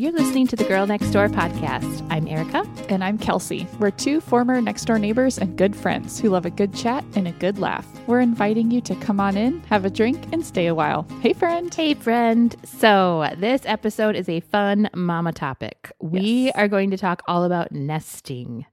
[0.00, 2.06] You're listening to the Girl Next Door podcast.
[2.08, 2.66] I'm Erica.
[2.88, 3.66] And I'm Kelsey.
[3.78, 7.28] We're two former next door neighbors and good friends who love a good chat and
[7.28, 7.86] a good laugh.
[8.06, 11.06] We're inviting you to come on in, have a drink, and stay a while.
[11.20, 11.74] Hey, friend.
[11.74, 12.56] Hey, friend.
[12.64, 15.92] So, this episode is a fun mama topic.
[16.00, 16.54] We Yes.
[16.56, 18.64] are going to talk all about nesting.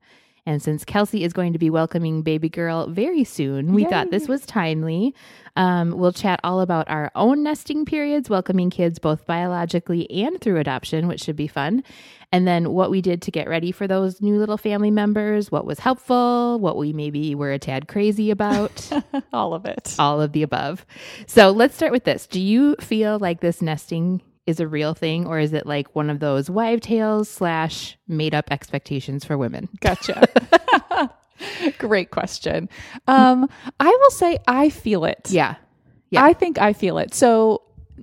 [0.48, 4.28] And since Kelsey is going to be welcoming baby girl very soon, we thought this
[4.28, 5.14] was timely.
[5.56, 10.56] Um, we'll chat all about our own nesting periods, welcoming kids both biologically and through
[10.56, 11.84] adoption, which should be fun.
[12.32, 15.66] And then what we did to get ready for those new little family members, what
[15.66, 18.90] was helpful, what we maybe were a tad crazy about,
[19.34, 19.96] All of it.
[19.98, 20.86] all of the above.
[21.26, 22.26] So let's start with this.
[22.26, 26.08] Do you feel like this nesting is a real thing, or is it like one
[26.08, 29.68] of those wives' tales slash made up expectations for women?
[29.80, 30.26] Gotcha.
[31.78, 32.70] Great question.
[33.06, 35.30] Um, I will say I feel it.
[35.30, 35.56] Yeah.
[36.08, 36.24] Yeah.
[36.24, 37.12] I think I feel it.
[37.12, 37.62] So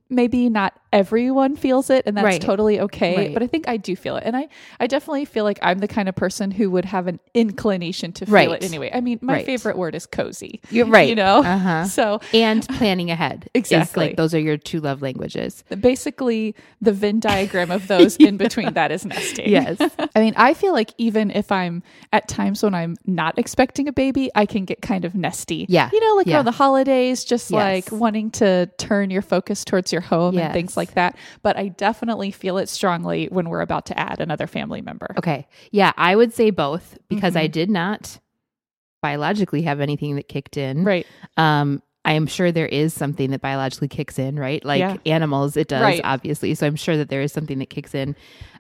[0.10, 2.42] maybe not everyone feels it and that's Right.
[2.42, 3.34] totally okay Right.
[3.34, 4.48] but i think i do feel it and i
[4.80, 8.26] i definitely feel like i'm the kind of person who would have an inclination to
[8.26, 8.50] feel Right.
[8.50, 11.10] it anyway i mean my favorite word is cozy You're right.
[11.10, 11.84] you know Uh-huh.
[12.00, 13.50] so And planning ahead.
[13.54, 14.08] Exactly.
[14.08, 15.64] like those are your two love languages.
[15.82, 19.78] basically the venn diagram of those in between that is nesting Yes.
[20.16, 23.92] I mean, I feel like even if I'm at times when I'm not expecting a
[23.92, 25.66] baby, I can get kind of nesty.
[25.68, 25.90] Yeah.
[25.92, 26.36] You know, like Yeah.
[26.38, 27.60] around the holidays, just Yes.
[27.92, 30.78] like wanting to turn your focus towards your home and things Yes.
[30.88, 31.18] Like that.
[31.42, 35.08] But I definitely feel it strongly when we're about to add another family member.
[35.18, 35.48] Okay.
[35.72, 37.44] Yeah, I would say both because Mm-hmm.
[37.44, 38.20] I did not
[39.02, 40.84] biologically have anything that kicked in.
[40.84, 41.06] Right.
[41.38, 44.64] Um, I am sure there is something that biologically kicks in, right?
[44.64, 44.98] Like Yeah.
[45.06, 46.02] animals, it does, Right.
[46.04, 46.54] obviously.
[46.56, 48.16] So I'm sure that there is something that kicks in.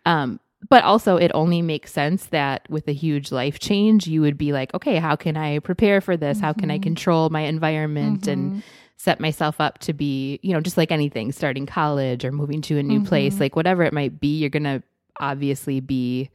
[0.06, 4.38] Um, but also, it only makes sense that with a huge life change, you would
[4.38, 6.40] be like, okay, how can I prepare for this?
[6.40, 6.60] How Mm-hmm.
[6.60, 8.64] can I control my environment and
[8.98, 12.78] set myself up to be, you know, just like anything, starting college or moving to
[12.78, 13.08] a new Mm-hmm.
[13.08, 14.82] place, like whatever it might be, you're going to
[15.20, 16.30] obviously be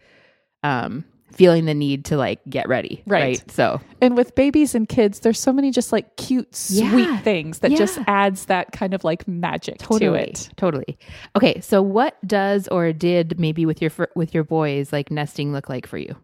[0.62, 3.02] um, feeling the need to like get ready.
[3.06, 3.42] Right.
[3.50, 7.18] So, And with babies and kids, there's so many just like cute, sweet Yeah.
[7.20, 10.50] things that just adds that kind of like magic to totally it.
[10.56, 10.98] totally
[11.36, 15.68] okay so what does or did maybe with your with your boys like nesting look
[15.68, 16.14] like for you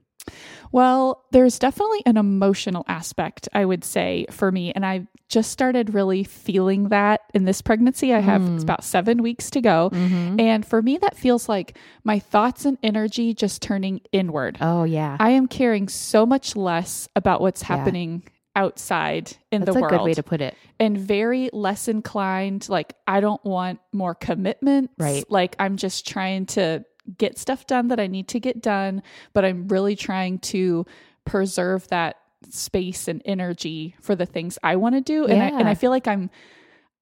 [0.72, 4.72] Well, there's definitely an emotional aspect, I would say, for me.
[4.72, 8.12] And I just started really feeling that in this pregnancy.
[8.12, 8.62] I have it's mm.
[8.62, 9.91] about seven weeks to go.
[9.92, 10.41] Mm-hmm.
[10.41, 14.59] And for me, that feels like my thoughts and energy just turning inward.
[14.60, 18.22] oh yeah I am caring so much less about what's happening
[18.54, 22.66] outside in that's the a world good way to put it and very less inclined
[22.70, 25.31] like i don't want more commitment Right.
[25.31, 26.82] like i'm just trying to
[27.19, 29.03] get stuff done that i need to get done
[29.33, 30.84] but i'm really trying to
[31.25, 32.17] preserve that
[32.49, 35.91] space and energy for the things i want to do and I, and I feel
[35.91, 36.31] like i'm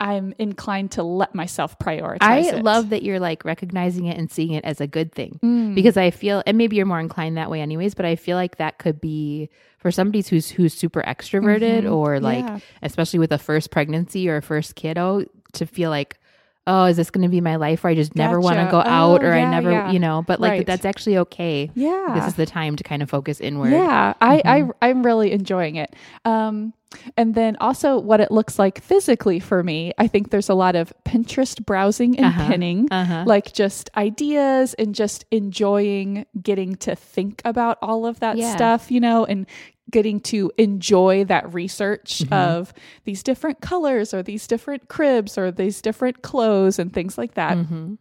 [0.00, 2.62] i'm inclined to let myself prioritize i it.
[2.64, 5.75] love that you're like recognizing it and seeing it as a good thing Mm.
[5.75, 8.56] because i feel and maybe you're more inclined that way anyways but i feel like
[8.56, 12.54] that could be for somebody who's who's super extroverted or like Mm-hmm.
[12.56, 12.60] Yeah.
[12.82, 16.19] especially with a first pregnancy or a first kiddo to feel like
[16.66, 18.78] oh is this going to be my life where i just never want to go
[18.78, 19.91] out Oh, or i never yeah.
[19.92, 20.66] you know but like Right.
[20.66, 24.36] that's actually okay yeah this is the time to kind of focus inward Yeah, I,
[24.38, 24.70] Mm-hmm.
[24.82, 25.94] I I'm really enjoying it.
[26.25, 26.72] Um,
[27.16, 29.92] and then also what it looks like physically for me.
[29.98, 33.25] I think there's a lot of Pinterest browsing and Uh-huh, pinning, uh-huh.
[33.26, 38.54] like just ideas and just enjoying getting to think about all of that Yeah.
[38.54, 39.46] stuff, you know, and
[39.90, 42.32] getting to enjoy that research Mm-hmm.
[42.32, 42.72] of
[43.04, 47.56] these different colors or these different cribs or these different clothes and things like that
[47.56, 47.98] Mhm.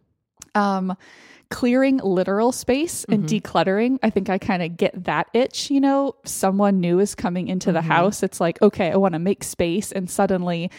[0.54, 0.96] um
[1.50, 3.36] clearing literal space and Mm-hmm.
[3.36, 7.48] decluttering i think i kind of get that itch you know someone new is coming
[7.48, 7.74] into Mm-hmm.
[7.74, 10.70] the house it's like okay i want to make space and suddenly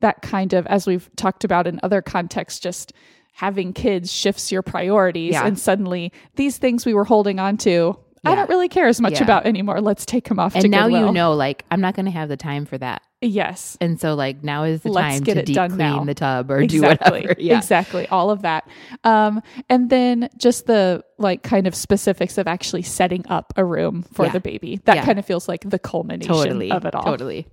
[0.00, 2.92] that kind of as we've talked about in other contexts just
[3.32, 5.46] having kids shifts your priorities Yeah.
[5.46, 9.14] and suddenly these things we were holding on to i don't really care as much
[9.14, 9.24] Yeah.
[9.24, 9.80] about anymore.
[9.80, 11.06] Let's take him off to and now Goodwill.
[11.06, 13.02] you know like i'm not going to have the time for that.
[13.20, 13.78] Yes.
[13.80, 16.04] And so like now is the Let's time to deep clean now.
[16.04, 17.22] the tub or do exactly.
[17.22, 17.34] whatever.
[17.40, 17.56] Yeah.
[17.56, 18.06] Exactly.
[18.08, 18.68] All of that.
[19.02, 19.40] Um
[19.70, 24.26] and then just the like kind of specifics of actually setting up a room for
[24.26, 24.32] Yeah.
[24.32, 24.80] the baby.
[24.84, 25.04] That Yeah.
[25.06, 26.70] kind of feels like the culmination totally.
[26.70, 27.04] of it all.
[27.04, 27.46] Totally.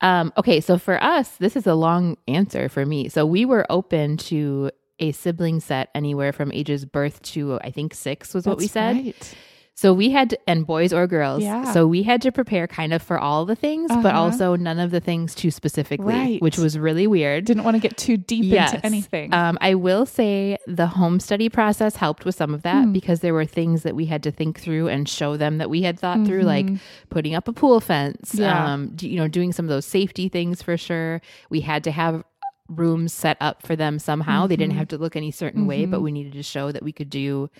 [0.00, 3.08] Um okay so for us this is a long answer for me.
[3.08, 7.92] So we were open to a sibling set anywhere from ages birth to i think
[7.92, 8.96] six was what we said.
[8.96, 9.34] right.
[9.78, 11.42] So we had to, and boys or girls.
[11.42, 11.70] Yeah.
[11.72, 14.20] So we had to prepare kind of for all the things, but Uh-huh.
[14.22, 16.40] also none of the things too specifically, Right.
[16.42, 17.44] which was really weird.
[17.44, 18.72] didn't want to get too deep Yes.
[18.72, 22.84] into anything Um, I will say the home study process helped with some of that
[22.86, 22.92] Hmm.
[22.92, 25.82] because there were things that we had to think through and show them that we
[25.82, 26.78] had thought through, like Mhm.
[27.10, 28.72] putting up a pool fence, Yeah.
[28.72, 31.20] um, d- you know, doing some of those safety things for sure.
[31.50, 32.24] We had to have
[32.68, 34.46] rooms set up for them somehow.
[34.46, 36.92] They didn't have to look any certain way, but we needed to show that we
[36.92, 37.50] could do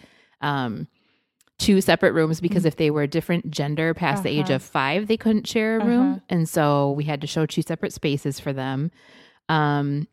[0.43, 0.87] um,
[1.59, 5.07] two separate rooms because if they were a different gender past the age of five,
[5.07, 6.21] they couldn't share a room.
[6.29, 8.91] And so we had to show two separate spaces for them.
[9.49, 10.07] Um,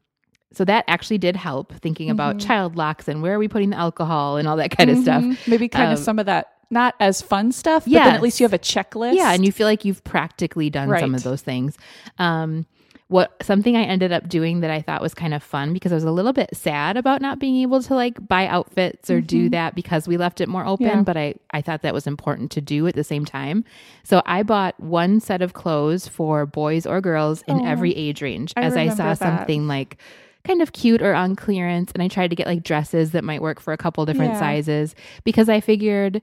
[0.53, 3.75] so that actually did help thinking about child locks and where are we putting the
[3.77, 5.23] alcohol and all that kind of stuff.
[5.23, 5.47] Mhm.
[5.47, 8.39] Maybe kind of Um, some of that not as fun stuff, but then at least
[8.39, 9.15] you have a checklist.
[9.15, 11.77] Yeah, and you feel like you've practically done some of those things.
[12.19, 12.65] Um,
[13.13, 15.95] what something I ended up doing that I thought was kind of fun because I
[15.95, 19.49] was a little bit sad about not being able to like buy outfits or do
[19.49, 20.97] that because we left it more open, Mm-hmm.
[20.97, 21.03] Yeah.
[21.03, 23.65] but I I thought that was important to do at the same time.
[24.03, 28.21] So I bought one set of clothes for boys or girls in Oh, every age
[28.23, 29.19] range I as I saw that.
[29.19, 29.97] something like
[30.43, 33.41] kind of cute or on clearance and I tried to get like dresses that might
[33.41, 34.39] work for a couple different Yeah.
[34.39, 36.21] sizes because I figured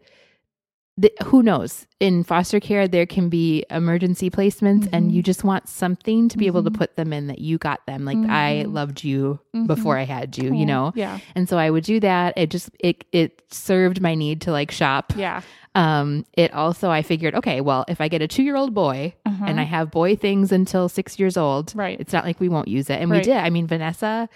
[1.00, 5.10] th- who knows in foster care there can be emergency placements and Mm-hmm.
[5.16, 8.04] you just want something to be able to put them in that you got them
[8.04, 10.98] like i loved you before i had you you know Mm-hmm.
[10.98, 11.18] Yeah.
[11.34, 14.70] and so i would do that it just it it served my need to like
[14.70, 15.42] shop Yeah.
[15.74, 19.14] um it also i figured okay well if i get a two year old boy
[19.46, 21.78] and i have boy things until six years old Uh-huh.
[21.80, 22.00] Right.
[22.00, 24.28] it's not like we won't use it and we did i mean vanessa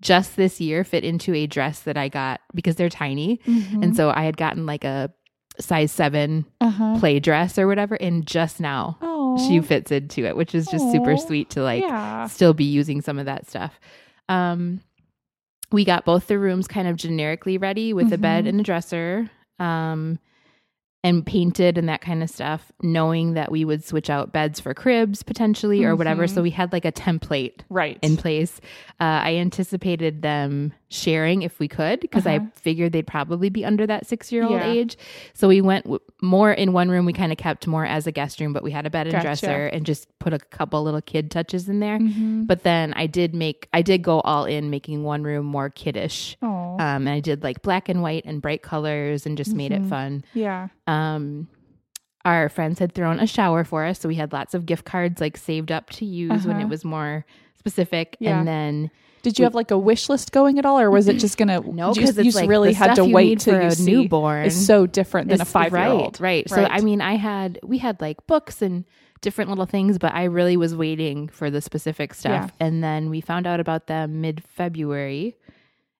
[0.00, 3.82] just this year fit into a dress that i got because they're tiny Mm-hmm.
[3.82, 5.12] and so i had gotten like a
[5.58, 6.98] size seven Uh-huh.
[6.98, 9.36] play dress or whatever and just now Oh.
[9.48, 12.26] she fits into it which is just super sweet to like yeah.
[12.26, 13.78] still be using some of that stuff
[14.28, 14.80] um
[15.70, 19.30] we got both the rooms kind of generically ready with a bed and a dresser
[19.58, 20.18] um
[21.04, 24.72] and painted and that kind of stuff knowing that we would switch out beds for
[24.72, 27.98] cribs potentially or whatever so we had like a template Right.
[28.02, 28.60] in place.
[29.00, 32.46] Uh, I anticipated them sharing if we could because I Uh-huh.
[32.54, 34.66] figured they'd probably be under that six year old Yeah.
[34.70, 34.96] age.
[35.34, 37.06] So we went w- more in one room.
[37.06, 39.12] We kind of kept more as a guest room, but we had a bed and
[39.14, 39.22] Gotcha.
[39.24, 41.98] dresser and just put a couple little kid touches in there.
[41.98, 42.46] Mhm.
[42.46, 46.36] But then I did make, I did go all in making one room more kiddish.
[46.42, 49.82] Um, and I did like black and white and bright colors and just made it
[49.82, 49.88] Mhm.
[49.88, 50.24] fun.
[50.34, 50.68] yeah.
[50.86, 51.48] Um,
[52.24, 55.20] our friends had thrown a shower for us, so we had lots of gift cards
[55.20, 56.66] like saved up to use when Uh-huh.
[56.66, 57.24] it was more
[57.58, 58.16] specific.
[58.20, 58.38] Yeah.
[58.38, 58.90] And then
[59.22, 61.60] Did you have like a wish list going at all, or was it just gonna?
[61.66, 63.84] no, you because you it's like really had to you wait till you a see
[63.84, 64.44] newborn.
[64.44, 66.20] Is so different than a five year old.
[66.20, 66.68] Right, right.
[66.68, 68.84] So I mean, I had we had like books and
[69.20, 72.52] different little things, but I really was waiting for the specific stuff.
[72.60, 75.36] And then we found out about them mid February,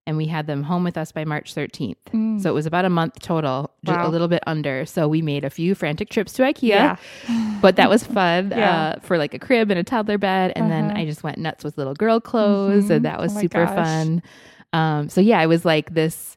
[0.07, 1.99] and we had them home with us by March thirteenth.
[2.43, 4.09] So it was about a month total, just Wow.
[4.09, 4.85] a little bit under.
[4.87, 6.69] So we made a few frantic trips to IKEA.
[6.69, 6.97] Yeah.
[7.61, 8.71] but that was fun Yeah.
[8.97, 10.53] uh, for like a crib and a toddler bed.
[10.57, 11.01] And then Uh-huh.
[11.01, 12.97] I just went nuts with little girl clothes, Mhm.
[12.97, 13.75] and that was Oh super gosh.
[13.77, 14.23] fun.
[14.73, 16.37] Um, so yeah, it was like this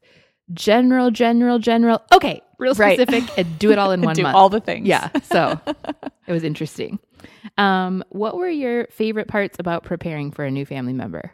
[0.54, 2.02] general, general, general.
[2.14, 3.00] Okay, real Right.
[3.00, 4.36] specific, and do it all in one Do month.
[4.36, 4.88] all the things.
[4.88, 5.60] yeah, so
[6.28, 7.00] it was interesting.
[7.58, 11.32] Um, what were your favorite parts about preparing for a new family member?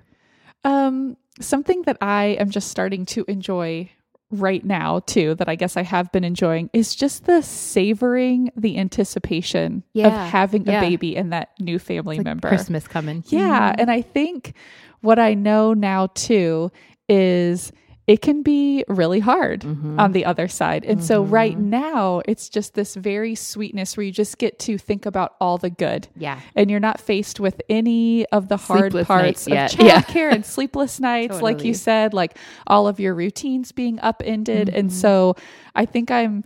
[0.64, 3.90] Um, something that I am just starting to enjoy
[4.30, 8.78] right now too, that I guess I have been enjoying, is just the savoring the
[8.78, 10.82] anticipation Yeah, of having yeah.
[10.82, 12.48] a baby and that new family Like member.
[12.48, 13.24] Christmas coming.
[13.28, 13.72] Yeah.
[13.72, 13.82] Mm-hmm.
[13.82, 14.54] And I think
[15.02, 16.72] what I know now too
[17.10, 17.72] is
[18.12, 19.98] it can be really hard Mhm.
[19.98, 20.84] on the other side.
[20.84, 21.70] And so right Mm-hmm.
[21.70, 25.70] now it's just this very sweetness where you just get to think about all the
[25.70, 26.10] good.
[26.18, 26.38] Yeah.
[26.58, 29.76] And you're not faced with any of the hard Sleepless parts of yet.
[29.80, 30.02] Yeah.
[30.02, 32.38] childcare and sleepless nights, like you said, like
[32.68, 34.68] all of your routines being upended.
[34.68, 34.98] And Mm-hmm.
[34.98, 35.36] so
[35.74, 36.44] I think I'm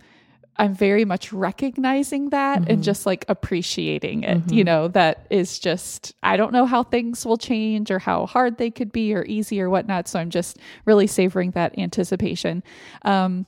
[0.58, 2.70] I'm very much recognizing that Mm-hmm.
[2.70, 4.50] and just like appreciating it.
[4.50, 8.58] You know, that is just, I don't know how things will change or how hard
[8.58, 10.08] they could be or easy or whatnot.
[10.08, 12.62] So I'm just really savoring that anticipation.
[13.02, 13.46] Um,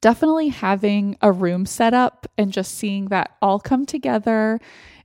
[0.00, 4.58] definitely having a room set up and just seeing that all come together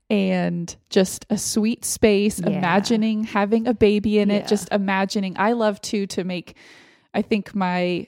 [0.09, 2.49] and just a sweet space, Yeah.
[2.49, 4.37] imagining having a baby in Yeah.
[4.37, 5.35] it, just imagining.
[5.37, 6.55] I love too to make,
[7.13, 8.07] I think my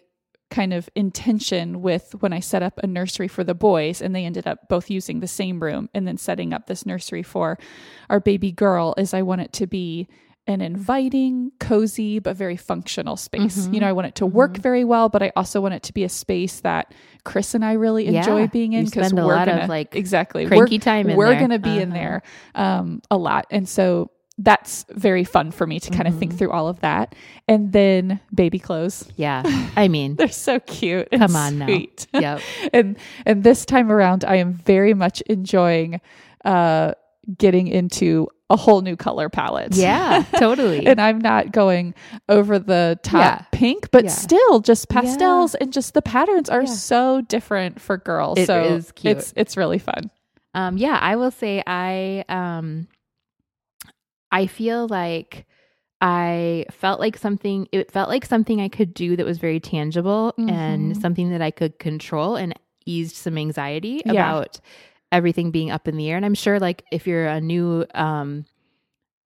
[0.50, 4.26] kind of intention with when I set up a nursery for the boys and they
[4.26, 7.58] ended up both using the same room and then setting up this nursery for
[8.10, 10.08] our baby girl is I want it to be
[10.50, 13.58] an inviting, cozy, but very functional space.
[13.58, 13.74] Mm-hmm.
[13.74, 15.94] You know, I want it to work very well, but I also want it to
[15.94, 16.94] be a space that
[17.26, 18.46] Chris and I really enjoy Yeah.
[18.48, 21.40] being in because we're gonna like, exactly cranky we're, time in we're there.
[21.42, 22.00] gonna be in Uh-huh.
[22.00, 22.22] there
[22.56, 26.38] um, a lot, and so that's very fun for me to kind of think Mm-hmm.
[26.38, 27.16] through all of that.
[27.48, 29.10] And then baby clothes.
[29.16, 29.42] Yeah.
[29.76, 31.10] I mean, They're so cute.
[31.12, 31.66] Come on now.
[31.66, 32.06] sweet.
[32.14, 32.42] Yep.
[32.74, 36.02] and and this time around, I am very much enjoying
[36.46, 36.94] uh,
[37.38, 39.76] getting into a whole new color palette.
[39.76, 40.86] yeah, totally.
[40.88, 41.94] And I'm not going
[42.30, 43.46] over the top Yeah.
[43.52, 44.10] pink, but Yeah.
[44.12, 46.72] still just pastels and just the patterns are Yeah.
[46.72, 48.38] so different for girls.
[48.38, 49.18] It so is cute.
[49.18, 50.12] it's it's really fun.
[50.54, 52.88] Um, yeah, I will say I um
[54.32, 55.46] I feel like
[56.02, 60.34] I felt like something, it felt like something I could do that was very tangible
[60.38, 60.50] Mhm.
[60.50, 62.54] and something that I could control and
[62.86, 64.12] eased some anxiety Yeah.
[64.12, 64.60] about
[65.12, 66.18] everything being up in the air.
[66.18, 68.46] And I'm sure, like, if you're a new um,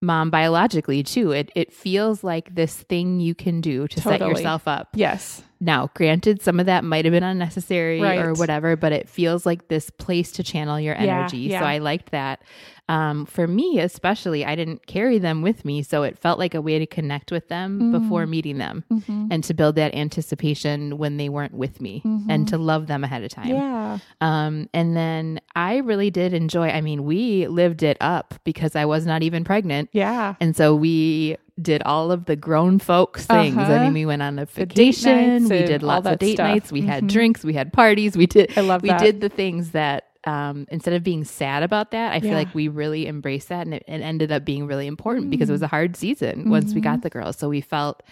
[0.01, 4.67] mom biologically too, it, it feels like this thing you can do to set yourself
[4.67, 4.89] up.
[4.95, 5.43] Yes.
[5.63, 9.67] Now, granted, some of that might have been unnecessary or whatever, but it feels like
[9.67, 11.37] this place to channel your energy.
[11.37, 11.59] yeah.
[11.59, 12.41] So I liked that.
[12.89, 15.81] Um, for me, especially, I didn't carry them with me.
[15.83, 19.27] So it felt like a way to connect with them before meeting them Mhm.
[19.31, 23.23] and to build that anticipation when they weren't with me and to love them ahead
[23.23, 23.47] of time.
[23.49, 23.99] Yeah.
[24.19, 28.85] Um, and then I really did enjoy, I mean, we lived it up because I
[28.85, 29.89] was not even pregnant.
[29.93, 30.35] Yeah.
[30.41, 33.57] And so we did all of the grown folks things.
[33.57, 33.79] I Uh-huh.
[33.79, 36.47] mean, we went on a vacation, we did lots of date stuff.
[36.47, 37.09] nights, we had Mhm.
[37.09, 38.99] drinks, we had parties, we did I love we that.
[38.99, 42.67] did the things that um, instead of being sad about that, I feel like we
[42.67, 45.55] really embraced that and it, it ended up being really important because it Mm.
[45.55, 46.83] was a hard season once we Mhm.
[46.83, 47.37] got the girls.
[47.37, 48.03] So we felt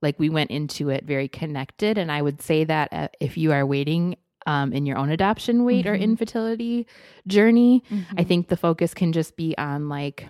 [0.00, 1.98] like we went into it very connected.
[1.98, 5.64] And I would say that uh, if you are waiting um, in your own adoption
[5.66, 6.00] wait or Mhm.
[6.00, 6.86] infertility
[7.26, 7.82] journey,
[8.16, 8.26] I Mhm.
[8.28, 10.26] think the focus can just be on like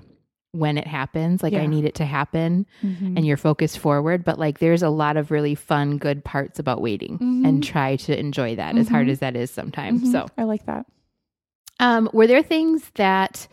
[0.58, 3.16] when it happens, like I need it to happen Mhm.
[3.16, 4.24] and you're focused forward.
[4.24, 7.62] But like there's a lot of really fun, good parts about waiting and Mhm.
[7.62, 9.10] try to enjoy that as hard Mhm.
[9.10, 10.02] as that is sometimes.
[10.02, 10.12] Mhm.
[10.12, 10.86] So, I like that.
[11.80, 13.46] um, were there things that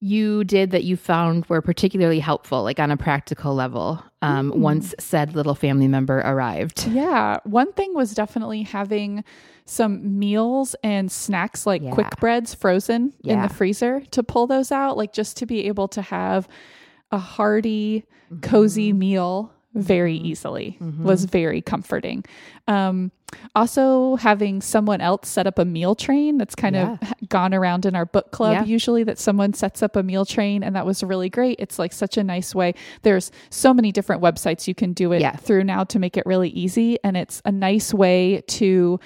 [0.00, 4.56] you did that you found were particularly helpful, like on a practical level, um, Mm.
[4.58, 6.86] once said little family member arrived?
[6.88, 7.38] Yeah.
[7.44, 9.24] One thing was definitely having
[9.64, 11.90] some meals and snacks like Yeah.
[11.90, 15.88] quick breads frozen in the freezer to pull those out, like just to be able
[15.88, 16.48] to have
[17.10, 18.40] a hearty, Mm-hmm.
[18.48, 22.24] cozy meal very easily was very comforting.
[22.68, 23.10] Um,
[23.54, 26.98] also, having someone else set up a meal train that's kind Yeah.
[27.00, 28.64] of gone around in our book club Yeah.
[28.64, 31.56] usually that someone sets up a meal train and that was really great.
[31.58, 32.74] It's like such a nice way.
[33.02, 35.36] There's so many different websites you can do it Yeah.
[35.36, 39.00] through now to make it really easy and it's a nice way to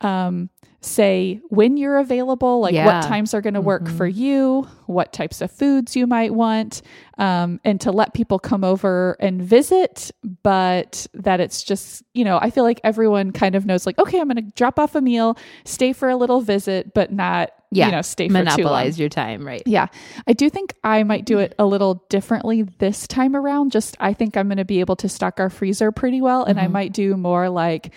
[0.00, 0.50] um
[0.84, 2.86] say when you're available like Yeah.
[2.86, 2.96] Mm-hmm.
[3.00, 6.82] what times are going to work for you what types of foods you might want
[7.16, 10.10] um, and to let people come over and visit
[10.42, 14.20] but that it's just you know i feel like everyone kind of knows like okay
[14.20, 17.86] i'm going to drop off a meal stay for a little visit but not Yeah.
[17.86, 19.62] you know stay for too long Monopolize your time, right?
[19.66, 19.86] yeah.
[20.26, 23.72] I do think I might do it a little differently this time around.
[23.72, 26.44] Just I think I'm going to be able to stock our freezer pretty well.
[26.44, 26.72] And I Mm-hmm.
[26.72, 27.92] might do more like,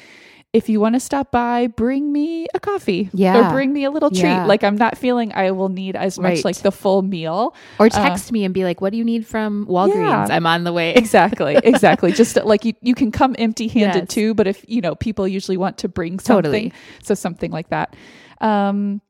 [0.53, 3.09] if you want to stop by, bring me a coffee.
[3.13, 3.49] Yeah.
[3.49, 4.21] Or bring me a little treat.
[4.23, 4.45] Yeah.
[4.45, 6.45] Like I'm not feeling I will need as much Right.
[6.45, 7.53] like the full meal.
[7.79, 9.97] Or text me and be like, "What do you need from Walgreens?
[9.97, 10.35] Uh, Yeah.
[10.35, 11.57] I'm on the way." Exactly.
[11.63, 12.11] Exactly.
[12.11, 14.07] Just like you, you can come empty handed Yes.
[14.09, 16.43] too, but if, you know, people usually want to bring something.
[16.43, 16.73] Totally.
[17.03, 17.95] So something like that.
[18.39, 19.01] Um,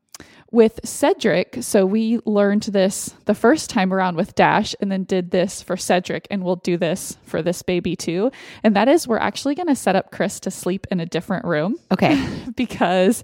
[0.51, 5.31] with Cedric, so we learned this the first time around with Dash and then did
[5.31, 8.31] this for Cedric, and we'll do this for this baby too.
[8.63, 11.43] And that is we're actually going to set up Chris to sleep in a different
[11.45, 12.25] room Okay.
[12.55, 13.23] because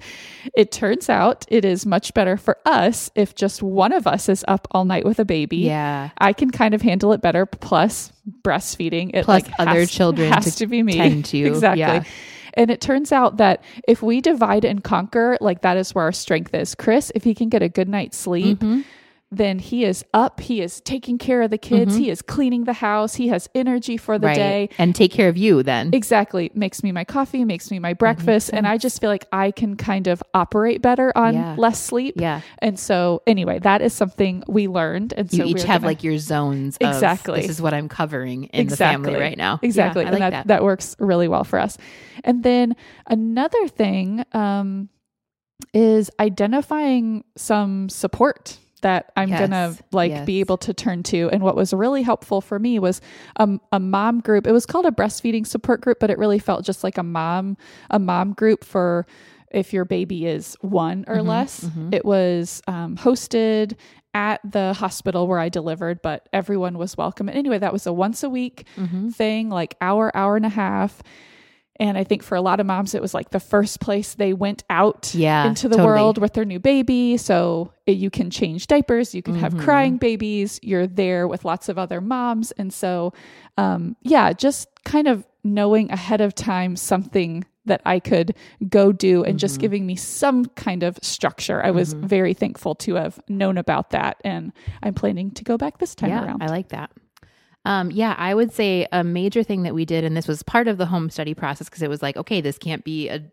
[0.53, 4.43] it turns out it is much better for us if just one of us is
[4.49, 5.57] up all night with a baby.
[5.59, 6.09] Yeah.
[6.17, 7.45] I can kind of handle it better.
[7.45, 8.11] Plus
[8.43, 10.93] breastfeeding, it Plus like other has- children has to to, be me.
[10.97, 11.37] tend to.
[11.45, 11.79] exactly.
[11.79, 12.03] Yeah.
[12.55, 16.11] And it turns out that if we divide and conquer, like that is where our
[16.11, 16.75] strength is.
[16.75, 18.81] Chris, if he can get a good night's sleep, Mm-hmm.
[19.37, 20.39] Then he is up.
[20.39, 21.95] He is taking care of the kids.
[21.95, 23.15] He is cleaning the house.
[23.15, 24.35] He has energy for the right.
[24.35, 24.69] day.
[24.77, 25.91] And take care of you then.
[25.93, 26.51] Exactly.
[26.53, 28.49] Makes me my coffee, makes me my breakfast.
[28.53, 31.55] And I just feel like I can kind of operate better on Yeah.
[31.57, 32.15] less sleep.
[32.17, 32.41] Yeah.
[32.59, 35.13] And so, anyway, that is something we learned.
[35.15, 36.77] And You so each have gonna- like your zones.
[36.77, 37.41] Of, Exactly.
[37.41, 39.59] This is what I'm covering in the family right now.
[39.61, 40.03] Exactly.
[40.03, 40.47] Yeah, and like that, that.
[40.47, 41.77] that works really well for us.
[42.23, 42.75] And then
[43.07, 44.89] another thing um,
[45.73, 50.25] is identifying some support that I'm Yes, gonna like yes.
[50.25, 51.29] be able to turn to.
[51.31, 53.01] And what was really helpful for me was
[53.37, 54.45] um, a mom group.
[54.47, 57.57] It was called a breastfeeding support group, but it really felt just like a mom
[57.89, 59.05] a mom group for
[59.51, 61.65] if your baby is one Mm-hmm, or less.
[61.91, 63.75] It was um, hosted
[64.15, 67.27] at the hospital where I delivered, but everyone was welcome.
[67.29, 69.09] And anyway, that was a once a week Mm-hmm.
[69.09, 71.01] thing, like hour, hour and a half.
[71.83, 74.31] And I think for a lot of moms, it was like the first place they
[74.31, 75.87] went out Yeah, into the totally.
[75.99, 77.17] world with their new baby.
[77.17, 79.65] So you can change diapers, you can have Mm-hmm.
[79.65, 82.51] crying babies, you're there with lots of other moms.
[82.53, 83.11] And so,
[83.57, 88.35] um, yeah, just kind of knowing ahead of time something that I could
[88.69, 89.37] go do and Mm-hmm.
[89.39, 91.61] just giving me some kind of structure.
[91.61, 94.21] I was very thankful to have known about that.
[94.23, 96.43] And I'm planning to go back this time yeah, around.
[96.43, 96.91] I like that.
[97.65, 100.67] Um, yeah, I would say a major thing that we did, and this was part
[100.67, 103.23] of the home study process because it was like, okay, this can't be a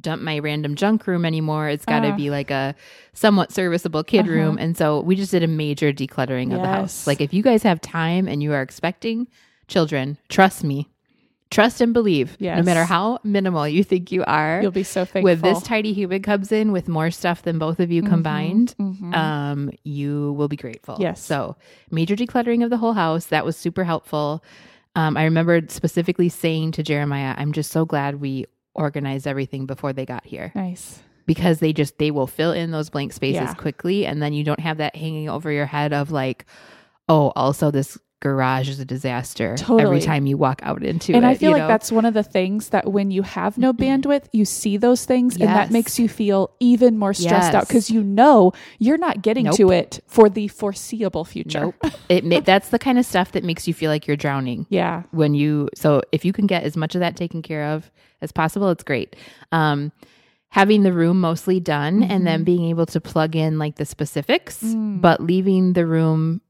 [0.00, 1.68] dump my random junk room anymore.
[1.68, 2.16] It's got to Ah.
[2.16, 2.74] be like a
[3.14, 4.30] somewhat serviceable kid Uh-huh.
[4.34, 4.58] room.
[4.58, 7.06] And so we just did a major decluttering of the house.
[7.06, 9.26] Like if you guys have time and you are expecting
[9.68, 10.88] children, trust me.
[11.50, 12.36] Trust and believe.
[12.40, 15.22] No matter how minimal you think you are, You'll be so thankful.
[15.22, 19.14] with this tidy human comes in with more stuff than both of you combined, Mhm.
[19.14, 20.96] um, you will be grateful.
[20.98, 21.22] Yes.
[21.22, 21.54] So
[21.90, 23.26] major decluttering of the whole house.
[23.26, 24.42] That was super helpful.
[24.96, 29.92] Um, I remembered specifically saying to Jeremiah, I'm just so glad we organized everything before
[29.92, 31.00] they got here nice.
[31.26, 33.54] because they just they will fill in those blank spaces Yeah.
[33.54, 36.44] quickly and then you don't have that hanging over your head of like,
[37.08, 37.96] oh, also this
[38.26, 39.82] garage is a disaster totally.
[39.84, 41.18] every time you walk out into and it.
[41.18, 41.68] And I feel like know?
[41.68, 45.36] that's one of the things that when you have no bandwidth, you see those things
[45.36, 49.44] and that makes you feel even more stressed out because you know you're not getting
[49.46, 49.56] Nope.
[49.56, 51.60] to it for the foreseeable future.
[51.82, 51.92] Nope.
[52.08, 54.66] it ma- that's the kind of stuff that makes you feel like you're drowning.
[54.70, 55.02] Yeah.
[55.12, 57.90] when you so if you can get as much of that taken care of
[58.22, 59.14] as possible it's great
[59.52, 59.92] um
[60.48, 64.62] having the room mostly done and then being able to plug in like the specifics
[64.62, 65.00] Mm.
[65.00, 66.40] but leaving the room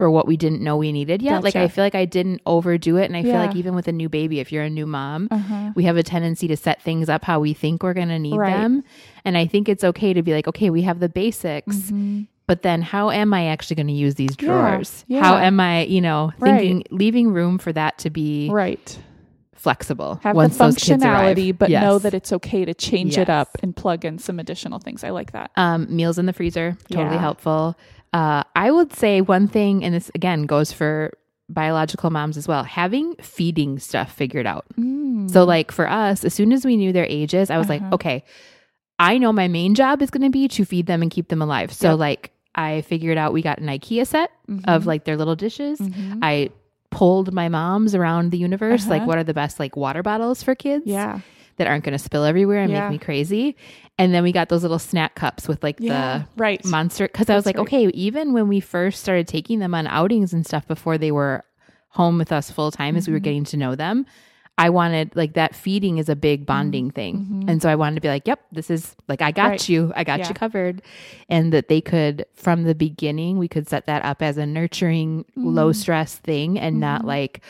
[0.00, 2.96] for what we didn't know we needed yet like i feel like i didn't overdo
[2.96, 5.28] it and i feel like even with a new baby if you're a new mom
[5.30, 5.72] Uh-huh.
[5.74, 8.38] we have a tendency to set things up how we think we're going to need
[8.38, 8.50] Right.
[8.54, 8.82] them
[9.26, 12.28] and i think it's okay to be like okay we have the basics Mhm.
[12.46, 15.04] but then how am I actually going to use these drawers?
[15.06, 15.20] yeah.
[15.20, 16.58] How am I, you know, Right.
[16.58, 18.98] thinking, leaving room for that to be Right.
[19.54, 21.36] flexible Have once the those kids arrive.
[21.36, 21.82] functionality, but Yes.
[21.82, 25.04] know that it's okay to change it up and plug in some additional things.
[25.04, 25.50] I like that.
[25.56, 27.20] um, meals in the freezer, totally Yeah.
[27.20, 27.76] helpful.
[28.12, 31.12] Uh, I would say one thing, and this again goes for
[31.48, 34.66] biological moms as well, having feeding stuff figured out.
[34.78, 35.30] Mm.
[35.30, 37.94] So, like for us, as soon as we knew their ages, I was like, Uh-huh.
[37.94, 38.24] okay,
[38.98, 41.40] I know my main job is going to be to feed them and keep them
[41.42, 41.72] alive.
[41.72, 41.98] So, Yep.
[41.98, 44.30] like, I figured out we got an IKEA set
[44.64, 45.78] of like their little dishes.
[45.80, 46.18] Mhm.
[46.20, 46.50] I
[46.90, 49.06] pulled my moms around the universe, like Uh-huh.
[49.08, 51.20] what are the best like water bottles for kids yeah.
[51.60, 52.88] That aren't going to spill everywhere and Yeah.
[52.88, 53.54] make me crazy.
[53.98, 56.22] And then we got those little snack cups with like Yeah.
[56.36, 56.64] right.
[56.64, 57.62] monster because I was like, right.
[57.62, 61.44] okay, even when we first started taking them on outings and stuff before they were
[61.90, 63.24] home with us full time as we were Mhm.
[63.24, 64.06] getting to know them,
[64.56, 67.26] I wanted like that feeding is a big bonding thing.
[67.44, 67.50] Mhm.
[67.50, 69.68] And so I wanted to be like, yep, this is like I got Right.
[69.68, 69.92] you.
[69.96, 70.28] I got Yeah.
[70.28, 70.82] you covered.
[71.28, 75.24] And that they could from the beginning we could set that up as a nurturing,
[75.36, 75.76] low Mm.
[75.76, 77.06] stress thing and not Mhm.
[77.06, 77.40] like,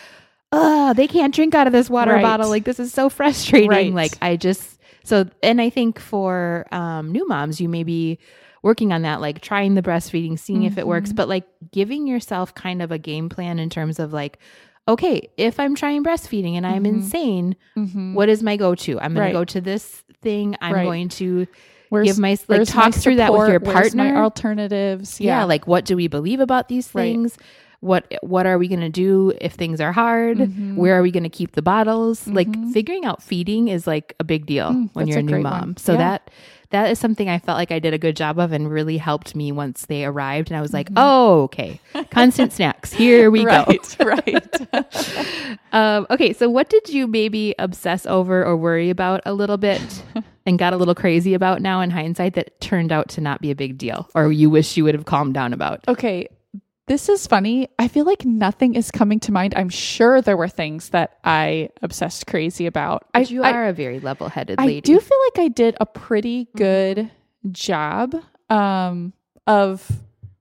[0.53, 2.23] oh, they can't drink out of this water Right.
[2.23, 2.49] bottle.
[2.49, 3.69] Like this is so frustrating.
[3.71, 3.93] Right.
[3.93, 8.19] Like I just so and I think for um new moms, you may be
[8.63, 11.17] working on that, like trying the breastfeeding, seeing if it works, Mhm.
[11.17, 14.39] but like giving yourself kind of a game plan in terms of like,
[14.87, 16.89] okay, if I'm trying breastfeeding and I'm Mhm.
[16.89, 18.13] insane, Mhm.
[18.15, 19.01] what is my go to?
[19.01, 19.33] I'm going Right.
[19.33, 20.57] to go to this thing.
[20.61, 20.85] I'm Right.
[20.85, 21.47] going to
[21.89, 23.95] Where's, give my like where's my talk through that with your support?
[23.95, 24.23] My partner.
[24.23, 25.21] alternatives.
[25.21, 25.39] yeah.
[25.39, 25.45] Yeah.
[25.45, 27.17] like what do we believe about these Right.
[27.81, 30.37] What what are we going to do if things are hard?
[30.39, 30.77] Mhm.
[30.77, 32.27] Where are we going to keep the bottles?
[32.29, 32.73] Like Mhm.
[32.73, 35.53] figuring out feeding is like a big deal Mm, when you're a a new mom.
[35.61, 35.77] one.
[35.79, 35.99] So Yeah.
[35.99, 36.31] that
[36.71, 39.35] that is something I felt like I did a good job of and really helped
[39.35, 40.95] me once they arrived and I was like, Mhm.
[40.99, 41.81] "Oh, okay.
[42.11, 42.93] Constant snacks.
[42.93, 44.61] Here we go." right, right.
[45.73, 49.81] Um, okay, so what did you maybe obsess over or worry about a little bit
[50.47, 53.51] and got a little crazy about now in hindsight that turned out to not be
[53.51, 55.81] a big deal or you wish you would have calmed down about?
[55.89, 56.29] Okay.
[56.91, 57.69] This is funny.
[57.79, 59.55] I feel like nothing is coming to mind.
[59.55, 63.07] I'm sure there were things that I obsessed crazy about.
[63.15, 64.81] I, you are a very level headed I lady.
[64.81, 67.09] do feel like I did a pretty good
[67.53, 68.17] job
[68.49, 69.13] um,
[69.47, 69.89] of,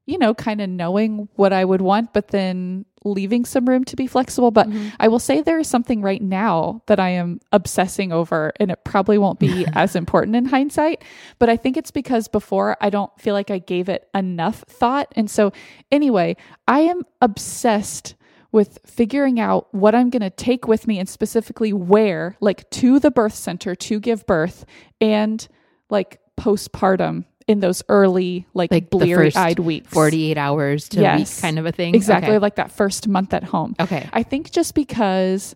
[0.08, 3.96] you know, kind of knowing what I would want, but then leaving some room to
[3.96, 4.52] be flexible.
[4.52, 4.92] But Mhm.
[5.00, 8.84] I will say there is something right now that I am obsessing over, and it
[8.84, 11.04] probably won't be as important in hindsight.
[11.40, 15.12] But I think it's because before I don't feel like I gave it enough thought.
[15.16, 15.52] And so,
[15.92, 16.36] anyway,
[16.68, 18.16] I am obsessed
[18.52, 23.00] with figuring out what I'm going to take with me and specifically where, like to
[23.00, 24.66] the birth center to give birth
[25.00, 25.48] and
[25.92, 29.90] like postpartum in those early, like, Like bleary eyed weeks.
[29.92, 31.36] 48 hours to a Yes.
[31.36, 31.96] week kind of a thing.
[31.96, 32.30] Exactly.
[32.30, 32.38] Okay.
[32.38, 33.76] Like that first month at home.
[33.80, 34.08] okay.
[34.14, 35.56] I think just because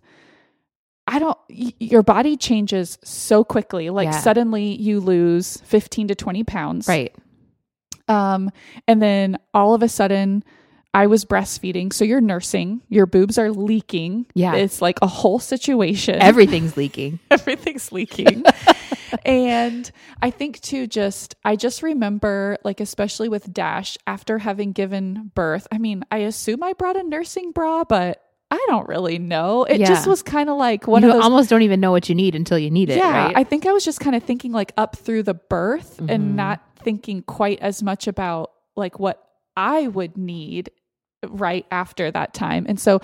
[1.05, 3.91] I don't, y- your body changes so quickly.
[3.91, 4.19] Like Yeah.
[4.19, 6.87] suddenly you lose 15 to 20 pounds.
[6.87, 7.13] Right.
[8.07, 8.49] Um,
[8.87, 10.43] and then all of a sudden,
[10.95, 11.91] I was breastfeeding.
[11.93, 14.25] So you're nursing, your boobs are leaking.
[14.33, 14.55] Yeah.
[14.55, 16.15] It's like a whole situation.
[16.21, 17.19] Everything's leaking.
[17.31, 18.43] Everything's leaking.
[19.25, 19.89] and
[20.21, 25.67] I think too, just, I just remember, like, especially with Dash, after having given birth,
[25.71, 28.21] I mean, I assume I brought a nursing bra, but
[28.51, 29.63] I don't really know.
[29.63, 31.23] It just was kind of like one you of those.
[31.23, 33.33] almost don't even know what you need until you need it, yeah, right?
[33.35, 36.09] I think I was just kind of thinking like up through the birth Mhm.
[36.13, 39.23] and not thinking quite as much about like what
[39.57, 40.69] I would need
[41.27, 42.65] right after that time.
[42.69, 42.99] And so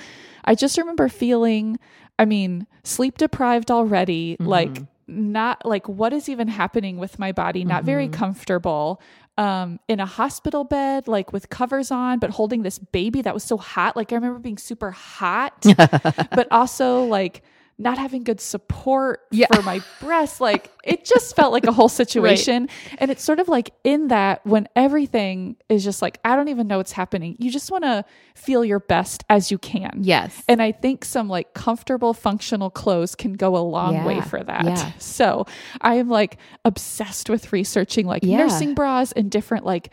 [0.45, 1.79] I just remember feeling,
[2.19, 4.87] I mean, sleep deprived already, like Mhm.
[5.09, 8.13] Not like what is even happening with my body, not very Mm-hmm.
[8.13, 9.01] comfortable.
[9.37, 13.43] Um, in a hospital bed, like with covers on, but holding this baby that was
[13.43, 13.95] so hot.
[13.95, 15.65] Like I remember being super hot,
[16.31, 17.41] but also like
[17.81, 19.47] not having good support Yeah.
[19.53, 20.41] for my breasts.
[20.41, 22.67] Like it just felt like a whole situation.
[22.97, 26.67] And it's sort of like in that when everything is just like, I don't even
[26.67, 28.03] know what's happening, you just want to
[28.35, 29.99] feel your best as you can.
[30.01, 30.43] Yes.
[30.49, 34.65] And I think some like comfortable, functional clothes can go a long way for that.
[34.65, 34.91] yeah.
[34.99, 35.45] So
[35.79, 38.39] I am like obsessed with researching like Yeah.
[38.39, 39.89] nursing bras and different like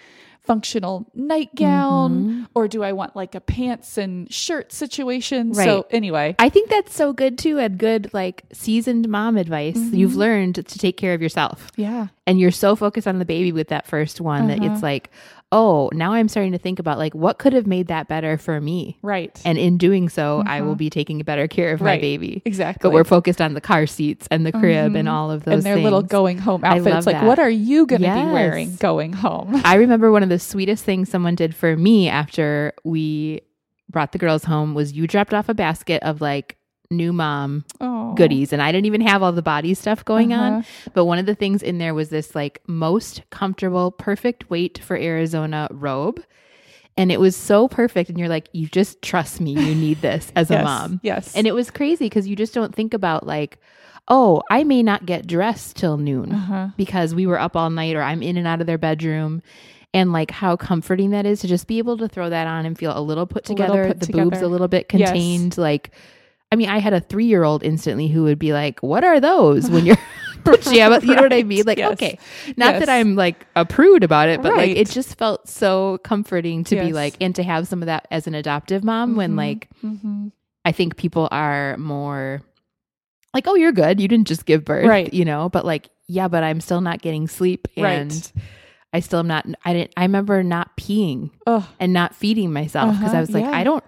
[0.46, 2.44] functional nightgown Mm-hmm.
[2.54, 5.52] or do I want like a pants and shirt situation?
[5.52, 5.64] Right.
[5.64, 9.76] So anyway, I think that's so good too, and good like seasoned mom advice.
[9.76, 11.70] You've learned to take care of yourself.
[11.76, 12.08] yeah.
[12.28, 14.72] and you're so focused on the baby with that first one that Uh-huh.
[14.72, 15.10] it's like,
[15.52, 18.60] oh, now I'm starting to think about like what could have made that better for
[18.60, 18.98] me.
[19.02, 19.40] Right.
[19.44, 20.78] And in doing so, I will mm-hmm.
[20.78, 22.42] be taking better care of my baby.
[22.44, 22.88] exactly.
[22.88, 25.08] But we're focused on the car seats and the crib and mm-hmm.
[25.08, 27.06] all of those and their little going home outfits.
[27.06, 27.24] Like, that.
[27.24, 28.26] what are you going to Yes.
[28.26, 29.60] be wearing going home?
[29.64, 33.42] I remember one of the sweetest things someone did for me after we
[33.88, 36.56] brought the girls home was you dropped off a basket of like
[36.90, 40.52] new mom Oh, goodies and I didn't even have all the body stuff going on.
[40.52, 40.90] Uh-huh.
[40.94, 44.96] But one of the things in there was this like most comfortable, perfect weight for
[44.96, 46.22] Arizona robe.
[46.98, 48.08] And it was so perfect.
[48.08, 49.52] And you're like, you just trust me.
[49.52, 51.00] You need this as a mom.
[51.02, 51.34] Yes.
[51.36, 53.58] And it was crazy because you just don't think about like,
[54.08, 56.68] oh, I may not get dressed till noon Uh-huh.
[56.76, 59.42] because we were up all night or I'm in and out of their bedroom.
[59.92, 62.78] And like how comforting that is to just be able to throw that on and
[62.78, 65.08] feel a little put A little together, put the boobs a little bit Yes.
[65.10, 65.58] contained.
[65.58, 65.90] Like,
[66.52, 69.20] I mean, I had a three year old instantly who would be like, What are
[69.20, 69.96] those when you're
[70.44, 71.00] pajama?
[71.02, 71.64] You know what I mean?
[71.66, 71.92] Like, Yes.
[71.94, 72.18] okay.
[72.56, 72.80] Not Yes.
[72.80, 76.76] that I'm like a prude about it, but like it just felt so comforting to
[76.76, 79.36] be like, and to have some of that as an adoptive mom when Mhm.
[79.36, 80.32] like Mhm.
[80.64, 82.42] I think people are more
[83.34, 84.00] like, Oh, you're good.
[84.00, 84.86] You didn't just give birth.
[84.86, 85.12] Right.
[85.12, 88.32] You know, but like, yeah, but I'm still not getting sleep and Right.
[88.92, 92.92] I still am not I didn't I remember not peeing Oh, and not feeding myself
[92.94, 93.50] because Uh-huh, I was like, yeah.
[93.50, 93.82] I don't.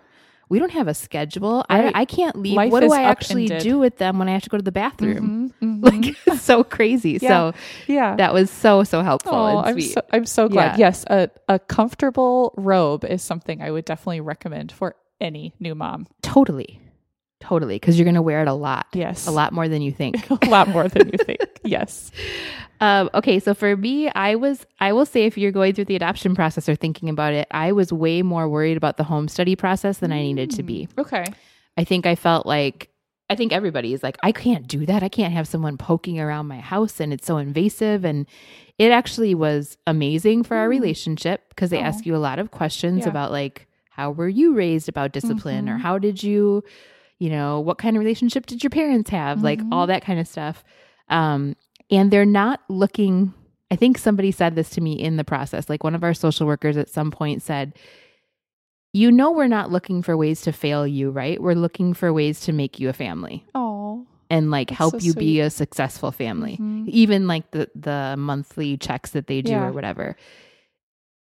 [0.49, 1.65] We don't have a schedule.
[1.71, 1.95] Right.
[1.95, 2.55] I, I can't leave.
[2.57, 4.73] Life what do I actually do with them when I have to go to the
[4.73, 5.53] bathroom?
[5.61, 5.85] mhm, mhm.
[5.85, 7.19] Like it's so crazy.
[7.21, 7.29] Yeah.
[7.29, 7.55] So
[7.87, 8.17] yeah.
[8.17, 9.93] that was so so helpful Oh, and I'm sweet.
[9.93, 10.79] so, I'm so glad.
[10.79, 10.87] Yeah.
[10.87, 16.07] Yes, a, a comfortable robe is something I would definitely recommend for any new mom.
[16.23, 16.81] totally,
[17.41, 18.87] totally, because you're gonna wear it a lot.
[18.93, 19.27] Yes.
[19.27, 20.29] a lot more than you think.
[20.43, 21.41] a lot more than you think.
[21.65, 22.11] Yes.
[22.81, 25.97] Um, okay, so for me, I was I will say if you're going through the
[25.97, 29.57] adoption process or thinking about it, I was way more worried about the home study
[29.57, 30.89] process than I needed to be.
[30.97, 31.25] Okay.
[31.77, 32.89] I think I felt like
[33.31, 35.03] I think everybody is like, I can't do that.
[35.03, 38.03] I can't have someone poking around my house and it's so invasive.
[38.05, 38.27] And
[38.79, 40.71] it actually was amazing for our Mm.
[40.71, 41.85] relationship because they Aw.
[41.85, 43.11] ask you a lot of questions Yeah.
[43.11, 45.81] about like, how were you raised about discipline or Mhm.
[45.81, 46.65] how did you,
[47.19, 49.43] you know, what kind of relationship did your parents have?
[49.43, 49.69] Like Mhm.
[49.73, 50.63] all that kind of stuff.
[51.09, 51.57] Um,
[51.91, 53.33] and they're not looking,
[53.71, 55.69] I think somebody said this to me in the process.
[55.69, 57.73] Like one of our social workers at some point said,
[58.93, 61.41] you know we're not looking for ways to fail you, right?
[61.43, 64.07] We're looking for ways to make you a family Oh.
[64.31, 66.57] and like help so you be a successful family.
[66.61, 66.89] Mhm.
[66.89, 69.67] Even like the the monthly checks that they do Yeah.
[69.67, 70.17] or whatever.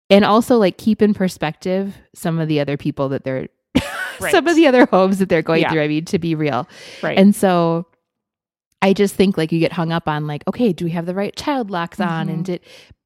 [0.10, 3.50] And also like keep in perspective some of the other people that they're
[4.32, 5.72] some of the other homes that they're going Yeah.
[5.72, 5.82] through.
[5.82, 6.68] I mean, to be real.
[7.04, 7.18] Right.
[7.18, 7.86] And so
[8.82, 11.16] I just think like you get hung up on like, okay, do we have the
[11.16, 12.28] right child locks on?
[12.28, 12.34] Mhm.
[12.34, 12.62] And did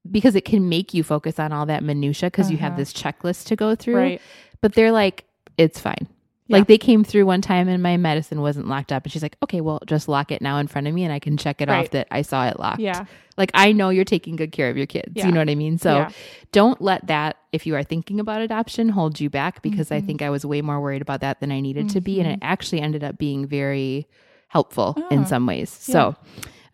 [0.09, 2.79] because it can make you focus on all that minutia because you have Uh-huh.
[2.79, 3.95] this checklist to go through.
[3.97, 4.21] right.
[4.61, 5.25] But they're like,
[5.57, 6.07] it's fine.
[6.51, 6.57] Yeah.
[6.57, 9.03] Like they came through one time and my medicine wasn't locked up.
[9.03, 11.19] And she's like, okay, well, just lock it now in front of me and I
[11.19, 12.79] can check it off that I saw it locked.
[12.79, 13.05] Yeah.
[13.37, 15.13] Like I know you're taking good care of your kids.
[15.15, 15.25] Yeah.
[15.27, 15.77] You know what I mean?
[15.77, 16.09] So Yeah.
[16.51, 20.05] don't let that, if you are thinking about adoption, hold you back because I Mhm.
[20.05, 22.19] think I was way more worried about that than I needed to be.
[22.19, 24.07] And it actually ended up being very
[24.49, 25.69] helpful in Oh, some ways.
[25.69, 26.15] So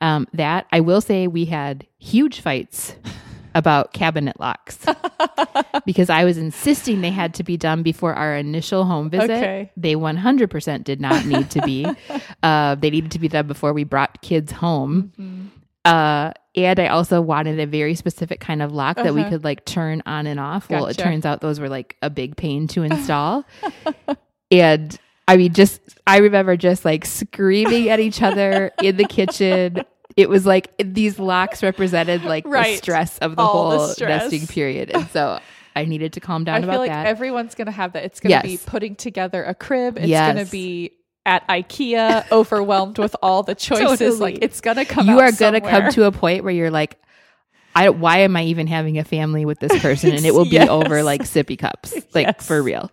[0.02, 2.96] um, that I will say we had huge fights
[3.58, 4.78] about cabinet locks
[5.86, 9.32] because I was insisting they had to be done before our initial home visit.
[9.32, 9.72] Okay.
[9.76, 11.88] They 100% did not need to be.
[12.43, 15.12] uh, they needed to be done before we brought kids home.
[15.20, 15.50] Mhm.
[15.86, 19.30] Uh, and I also wanted a very specific kind of lock that we Uh-huh.
[19.32, 20.70] could like turn on and off.
[20.70, 23.46] Well, it turns out those were like a big pain to install.
[24.52, 29.82] and I mean, just, I remember just like screaming at each other in the kitchen.
[30.17, 34.23] It was like these locks represented like the stress of the All whole stress.
[34.23, 34.89] nesting period.
[34.91, 35.39] And so
[35.75, 37.06] I needed to calm down I about feel like that.
[37.06, 38.03] everyone's going to have that.
[38.03, 38.63] It's going to Yes.
[38.63, 39.97] be putting together a crib.
[39.97, 40.34] It's Yes.
[40.34, 40.91] going to be
[41.25, 43.99] at IKEA, overwhelmed with all the choices.
[43.99, 44.34] Totally.
[44.34, 45.08] Like it's going to come.
[45.08, 46.97] you are going to come to a point where you're like,
[47.75, 50.12] I why am I even having a family with this person?
[50.13, 50.67] And it will be Yes.
[50.67, 52.43] over like sippy cups, like Yes.
[52.47, 52.89] for real.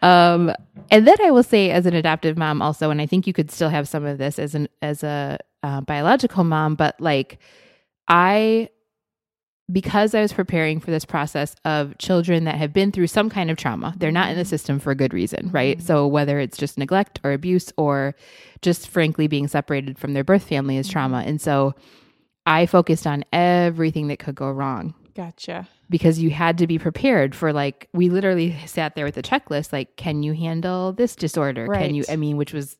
[0.00, 0.52] Um,
[0.92, 3.50] and then I will say, as an adoptive mom, also, and I think you could
[3.50, 7.38] still have some of this as an as a uh, biological mom, but like
[8.08, 8.68] I
[9.70, 13.50] because I was preparing for this process of children that have been through some kind
[13.50, 15.80] of trauma, they're not in the system for a good reason, right?
[15.80, 18.14] So whether it's just neglect or abuse or
[18.60, 21.22] just frankly being separated from their birth family is trauma.
[21.24, 21.74] And so
[22.44, 25.68] I focused on everything that could go wrong Gotcha.
[25.88, 29.72] because you had to be prepared for like we literally sat there with a checklist
[29.72, 31.68] like can you handle this disorder?
[31.68, 32.76] Can you I mean which was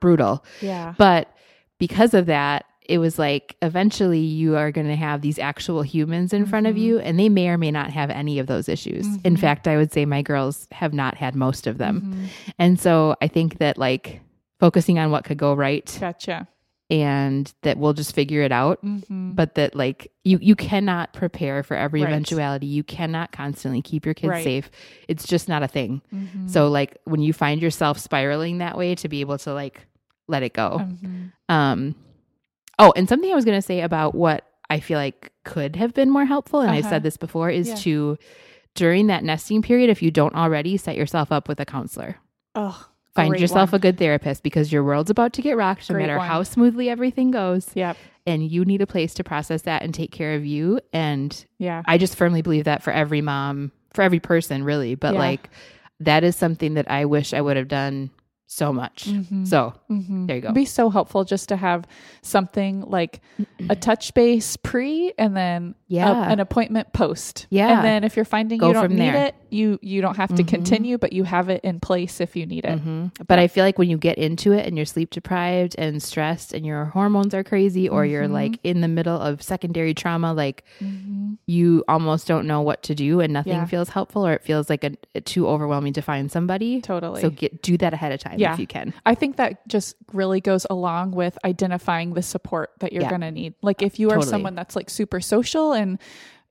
[0.00, 0.44] brutal.
[0.60, 0.94] Yeah.
[0.96, 1.35] But
[1.78, 6.32] because of that, it was like eventually you are going to have these actual humans
[6.32, 9.06] in front of you, and they may or may not have any of those issues.
[9.24, 12.00] In fact, I would say my girls have not had most of them.
[12.02, 12.24] Mm-hmm.
[12.60, 14.20] And so I think that like
[14.60, 16.46] focusing on what could go right Gotcha.
[16.88, 18.82] and that we'll just figure it out.
[18.84, 19.32] Mm-hmm.
[19.32, 22.10] But that like you you cannot prepare for every Right.
[22.10, 22.66] eventuality.
[22.66, 24.44] You cannot constantly keep your kids Right.
[24.44, 24.70] safe.
[25.08, 26.02] It's just not a thing.
[26.14, 26.46] Mm-hmm.
[26.46, 29.86] So like when you find yourself spiraling that way to be able to like
[30.28, 30.80] let it go.
[30.82, 31.32] Mhm.
[31.48, 31.94] Um,
[32.78, 35.94] oh, and something I was going to say about what I feel like could have
[35.94, 36.90] been more helpful, and I've Uh-huh.
[36.90, 37.74] said this before, is Yeah.
[37.76, 38.18] to
[38.74, 42.16] during that nesting period, if you don't already, set yourself up with a counselor.
[42.54, 43.78] Oh, Find yourself one.
[43.78, 46.26] a good therapist because your world's about to get rocked, no Great matter one.
[46.28, 47.96] how smoothly everything goes, Yep.
[48.26, 50.80] and you need a place to process that and take care of you.
[50.92, 51.82] And Yeah.
[51.86, 54.94] I just firmly believe that for every mom, for every person, really.
[54.94, 55.20] But Yeah.
[55.20, 55.48] like,
[56.00, 58.10] that is something that I wish I would have done
[58.56, 59.04] so much.
[59.06, 59.46] Mhm.
[59.46, 60.26] So Mhm.
[60.26, 60.46] there you go.
[60.46, 61.84] It'd be so helpful just to have
[62.22, 63.20] something like
[63.68, 66.32] a touch base pre and then a- Yeah.
[66.32, 67.46] an appointment post.
[67.50, 67.76] Yeah.
[67.76, 69.26] And then if you're finding Go you don't need there.
[69.26, 70.48] it, you you don't have to Mhm.
[70.48, 72.78] continue, but you have it in place if you need it.
[72.80, 76.02] hmm But I feel like when you get into it and you're sleep deprived and
[76.02, 78.32] stressed and your hormones are crazy or you're Mhm.
[78.32, 81.36] like in the middle of secondary trauma, like Mhm.
[81.46, 83.66] you almost don't know what to do and nothing Yeah.
[83.66, 86.80] feels helpful or it feels like a, a too overwhelming to find somebody.
[86.80, 87.20] Totally.
[87.20, 88.45] So get do that ahead of time Yeah.
[88.54, 88.92] If you can.
[89.04, 93.08] I think that just really goes along with identifying the support that you're Yeah.
[93.10, 93.54] going to need.
[93.62, 94.30] Like if you are Totally.
[94.30, 95.98] someone that's like super social and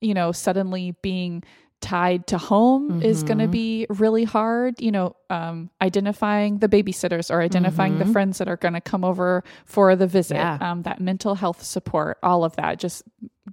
[0.02, 1.44] you know suddenly being
[1.86, 7.30] tied to home is going to be really hard, you know, um identifying the babysitters
[7.34, 8.14] or identifying the Mhm.
[8.14, 10.58] friends that are going to come over for the visit, Yeah.
[10.62, 12.80] um that mental health support, all of that.
[12.80, 13.04] Just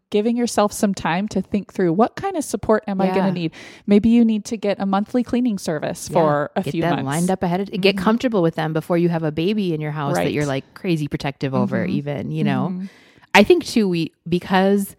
[0.09, 3.33] giving yourself some time to think through what kind of support am I going to
[3.41, 3.53] need?
[3.87, 6.61] Maybe you need to get a monthly cleaning service for Yeah.
[6.61, 7.07] a get few them months.
[7.07, 7.99] lined up ahead of get Mhm.
[8.07, 11.07] comfortable with them before you have a baby in your house that you're like crazy
[11.09, 11.91] protective over Mhm.
[11.91, 12.69] even, you know.
[12.73, 12.89] Mhm.
[13.35, 14.97] I think too we because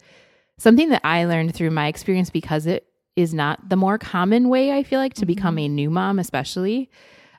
[0.58, 2.84] something that I learned through my experience because it
[3.16, 6.90] is not the more common way I feel like to become a new mom especially.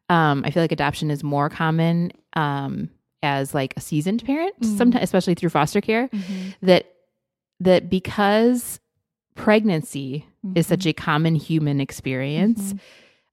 [0.10, 2.90] Um I feel like adoption is more common um
[3.24, 4.78] as like a seasoned parent Mhm.
[4.78, 6.56] sometimes especially through foster care Mhm.
[6.62, 6.86] that
[7.60, 8.80] that because
[9.36, 12.80] pregnancy is such a common human experience Mhm.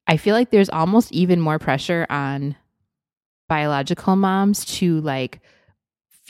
[0.09, 2.57] I feel like there's almost even more pressure on
[3.49, 5.41] biological moms to like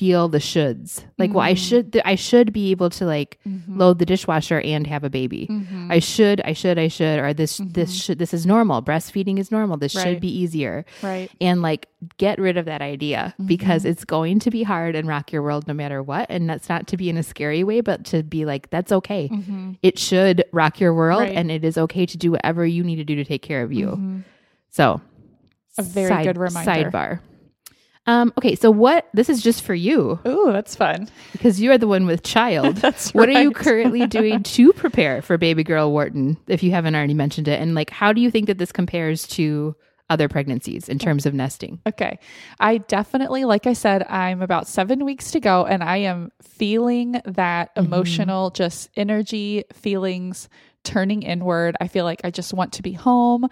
[0.02, 1.04] feel the shoulds.
[1.16, 1.68] Like, well, I Mhm.
[1.68, 3.76] should, I should be able to like Mhm.
[3.78, 5.46] load the dishwasher and have a baby.
[5.48, 5.92] Mhm.
[5.92, 8.02] I should, I should, I should, or this, this Mhm.
[8.02, 8.82] should, this is normal.
[8.82, 9.76] Breastfeeding is normal.
[9.76, 10.02] This Right.
[10.02, 10.84] should be easier.
[11.04, 11.30] right.
[11.40, 11.86] And like,
[12.16, 13.90] get rid of that idea because Mhm.
[13.90, 16.26] it's going to be hard and rock your world no matter what.
[16.28, 19.30] And that's not to be in a scary way, but to be like, that's okay.
[19.84, 21.36] It should rock your world Right.
[21.36, 23.72] and it is okay to do whatever you need to do to take care of
[23.72, 24.22] you.
[24.70, 25.00] So,
[25.78, 26.90] A very good reminder.
[26.90, 27.20] Sidebar.
[28.06, 29.08] Um, okay, so what?
[29.14, 31.08] This is just for you Ooh, that's fun.
[31.32, 32.76] because you are the one with child.
[32.82, 36.36] That's what are you currently doing to prepare for baby girl Wharton?
[36.48, 39.26] If you haven't already mentioned it, and like, how do you think that this compares
[39.28, 39.76] to
[40.10, 41.78] other pregnancies in terms of nesting?
[41.86, 42.18] Okay.
[42.58, 47.20] I definitely, like I said, I'm about seven weeks to go and I am feeling
[47.24, 47.86] that Mm-hmm.
[47.86, 50.48] emotional, just energy, feelings
[50.84, 51.76] turning inward.
[51.80, 53.46] I feel like I just want to be home.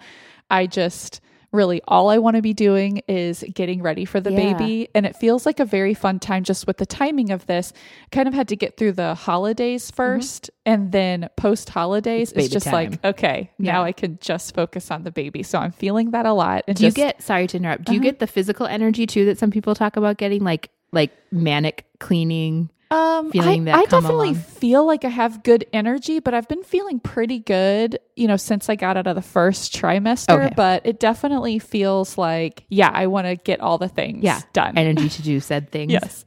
[0.49, 4.53] I just really all I want to be doing is getting ready for the Yeah.
[4.53, 4.87] baby.
[4.95, 7.73] And it feels like a very fun time just with the timing of this.
[8.11, 12.29] Kind of had to get through the holidays 1st and then post holidays.
[12.29, 12.39] Mm-hmm.
[12.39, 12.91] It's It's, just time.
[12.91, 13.73] like, okay, Yeah.
[13.73, 15.43] now I can just focus on the baby.
[15.43, 16.63] So I'm feeling that a lot.
[16.67, 17.21] And Do you get?
[17.21, 17.83] Sorry to interrupt.
[17.85, 18.03] Do you Uh-huh.
[18.11, 22.69] get the physical energy too that some people talk about getting, like like manic cleaning?
[22.91, 24.35] Um, feeling I, that I definitely along?
[24.41, 28.69] feel like I have good energy, but I've been feeling pretty good, you know, since
[28.69, 30.45] I got out of the first trimester.
[30.47, 30.53] Okay.
[30.57, 34.77] But it definitely feels like, yeah, I want to get all the things Yeah, done.
[34.77, 35.93] energy to do said things.
[35.93, 36.25] yes.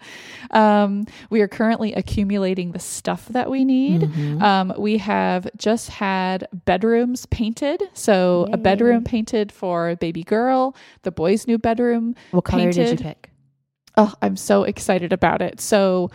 [0.53, 4.03] Um, we are currently accumulating the stuff that we need.
[4.03, 4.41] Mhm.
[4.41, 7.83] Um, we have just had bedrooms painted.
[7.93, 12.91] So a bedroom painted for a baby girl, the boy's new bedroom What color did
[12.91, 13.31] you pick?
[13.97, 15.61] Oh, I'm so excited about it.
[15.61, 16.11] So,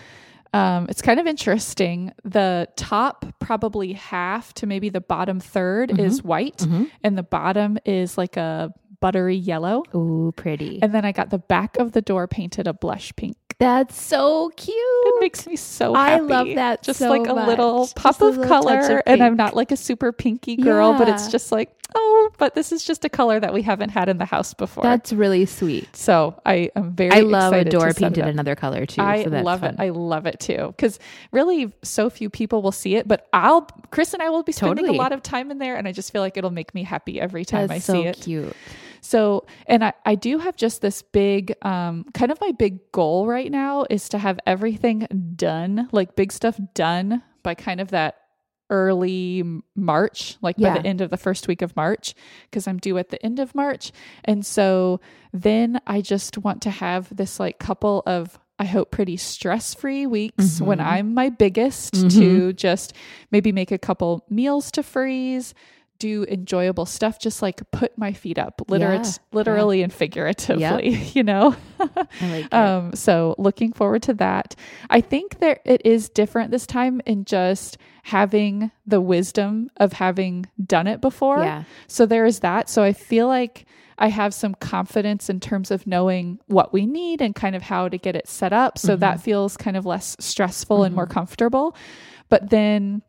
[0.53, 2.11] Um, it's kind of interesting.
[2.23, 5.99] The top, probably half to maybe the bottom 3rd Mm-hmm.
[5.99, 6.65] is white,
[7.03, 9.83] and the bottom is like a buttery yellow.
[9.95, 10.79] Ooh, pretty.
[10.81, 13.37] And then I got the back of the door painted a blush pink.
[13.59, 14.75] That's so cute.
[14.77, 16.13] It makes me so happy.
[16.13, 18.79] I love that Just so like a little pop a of little color.
[18.79, 22.55] of and I'm not like a super pinky girl, but it's just like, oh, but
[22.55, 24.83] this is just a color that we haven't had in the house before.
[24.83, 25.93] That's really sweet.
[25.93, 29.01] so I am very I love a excited to door painted another color too.
[29.01, 29.73] I so love fun.
[29.73, 29.79] it.
[29.81, 30.67] I love it too.
[30.67, 30.97] Because
[31.33, 34.77] really, so few people will see it, but I'll, Chris and I will be spending
[34.85, 34.97] Totally.
[34.97, 37.19] a lot of time in there, and I just feel like it'll make me happy
[37.19, 38.15] every time That's I so see it.
[38.17, 38.55] So cute.
[39.01, 43.27] So, and I, I do have just this big, um, kind of my big goal
[43.27, 48.17] right now is to have everything done, like big stuff done by kind of that
[48.69, 49.43] early
[49.75, 53.09] March, like by the end of the first week of March, because I'm due at
[53.09, 53.91] the end of March.
[54.25, 55.01] And so
[55.33, 60.05] then I just want to have this like couple of I hope pretty stress free
[60.05, 62.93] weeks when I'm my biggest to just
[63.31, 65.53] maybe make a couple meals to freeze,
[65.99, 68.67] do enjoyable stuff, just like put my feet up, Yeah,
[69.33, 71.55] literally and figuratively, you know?
[72.21, 72.53] Like.
[72.53, 74.55] Um, so looking forward to that.
[74.89, 80.45] I think there it is different this time in just having the wisdom of having
[80.65, 81.39] done it before.
[81.43, 81.63] Yeah.
[81.87, 82.69] So there is that.
[82.69, 83.65] So I feel like
[83.97, 87.89] I have some confidence in terms of knowing what we need and kind of how
[87.89, 88.77] to get it set up.
[88.77, 89.01] So Mm-hmm.
[89.01, 91.75] that feels kind of less stressful and more comfortable.
[92.29, 93.01] But then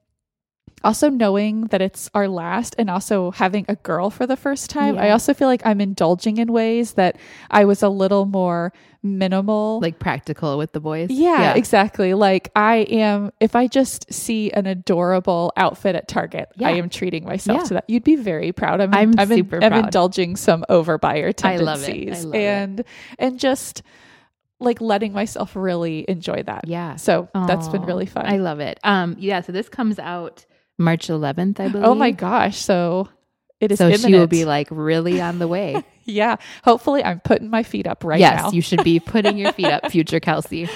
[0.82, 4.98] also knowing that it's our last and also having a girl for the first time,
[4.98, 7.16] I also feel like I'm indulging in ways that
[7.50, 9.80] I was a little more minimal.
[9.80, 11.10] like practical with the boys.
[11.10, 12.12] yeah, exactly.
[12.14, 16.68] Like I am, if I just see an adorable outfit at Target, Yeah.
[16.68, 17.64] I am treating myself Yeah.
[17.68, 17.84] to that.
[17.88, 18.80] You'd be very proud.
[18.80, 21.88] I'm, I'm I'm, super I'm indulging some overbuyer I love it.
[21.88, 22.38] I tendencies love it.
[22.38, 22.84] and
[23.18, 23.82] and just
[24.62, 26.66] like letting myself really enjoy that.
[26.68, 26.96] Yeah.
[26.96, 28.26] So that's been really fun.
[28.26, 28.78] I love it.
[28.84, 29.40] Um, yeah.
[29.40, 30.44] So this comes out
[30.80, 31.86] March 11th, I believe.
[31.86, 32.56] oh my gosh.
[32.58, 33.08] So
[33.60, 34.04] it is So imminent.
[34.06, 35.84] she will be like really on the way.
[36.06, 36.36] Yeah.
[36.64, 38.44] Hopefully I'm putting my feet up right yes, now.
[38.46, 40.68] Yes, you should be putting your feet up, future Kelsey.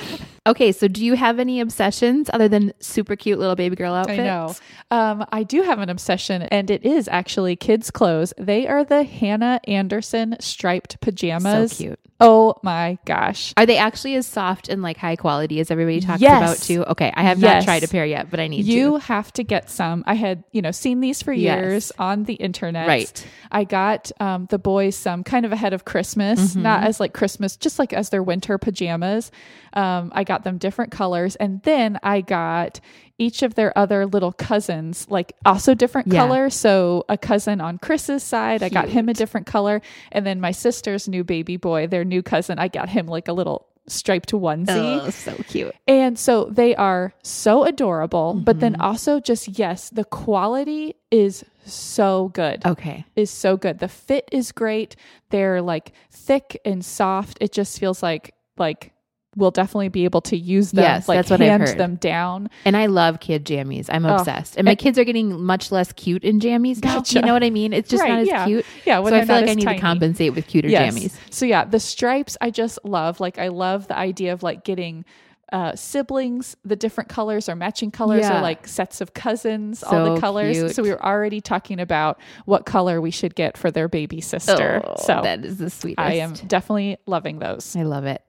[0.47, 4.21] Okay, so do you have any obsessions other than super cute little baby girl outfits?
[4.21, 4.55] I know.
[4.91, 8.35] Um, I do have an obsession, and it is actually kids' clothes.
[8.37, 11.73] They are the Hanna Andersson striped pajamas.
[11.73, 12.01] So cute.
[12.21, 13.53] Oh my gosh.
[13.57, 16.39] Are they actually as soft and like high quality as everybody talks Yes.
[16.43, 16.85] about too?
[16.93, 17.63] Okay, I have Yes.
[17.63, 18.99] not tried a pair yet, but I need You to.
[18.99, 20.05] have to get some.
[20.07, 21.59] I had, you know, seen these for Yes.
[21.59, 22.87] years on the internet.
[22.87, 23.27] Right.
[23.51, 26.63] I got um, the boys some kind of ahead of Christmas, Mm-hmm.
[26.63, 29.33] not as like Christmas, just like as their winter pajamas.
[29.75, 32.81] Um, I got them different colors, and then I got
[33.19, 36.21] each of their other little cousins, like also different Yeah.
[36.21, 36.55] colors.
[36.55, 39.83] So a cousin on Chris's side, I got him a different color,
[40.13, 43.33] and then my sister's new baby boy, their new cousin, I got him like a
[43.33, 44.99] little striped onesie.
[45.03, 45.75] Oh, so cute.
[45.87, 48.61] And so they are so adorable, but Mm-hmm.
[48.61, 52.65] then also just yes, the quality is so good.
[52.65, 53.05] Okay.
[53.15, 53.79] Is so good.
[53.81, 54.97] The fit is great.
[55.31, 57.37] They're like thick and soft.
[57.43, 58.93] It just feels like like
[59.37, 60.83] we'll definitely be able to use them.
[60.85, 61.79] Yes, like that's what I've hand heard.
[61.79, 62.51] them down.
[62.65, 63.87] And I love kid jammies.
[63.91, 64.57] I'm Oh, obsessed.
[64.57, 66.97] And my and- kids are getting much less cute in jammies now.
[66.97, 67.17] Gotcha.
[67.19, 67.73] You know what I mean?
[67.73, 68.47] It's just Right, not as yeah.
[68.47, 68.67] cute.
[68.85, 69.77] Yeah, so I feel like I need tiny.
[69.79, 70.95] to compensate with cuter Yes.
[70.95, 71.17] jammies.
[71.31, 73.21] So yeah, the stripes I just love.
[73.21, 75.05] Like I love the idea of like getting
[75.53, 78.39] uh, siblings, the different colors or matching colors Yeah.
[78.39, 80.57] or like sets of cousins, all the colors.
[80.57, 80.75] cute.
[80.75, 84.83] So we were already talking about what color we should get for their baby sister.
[84.85, 86.01] Oh, so that is the sweetest.
[86.01, 87.77] I am definitely loving those.
[87.77, 88.23] I love it.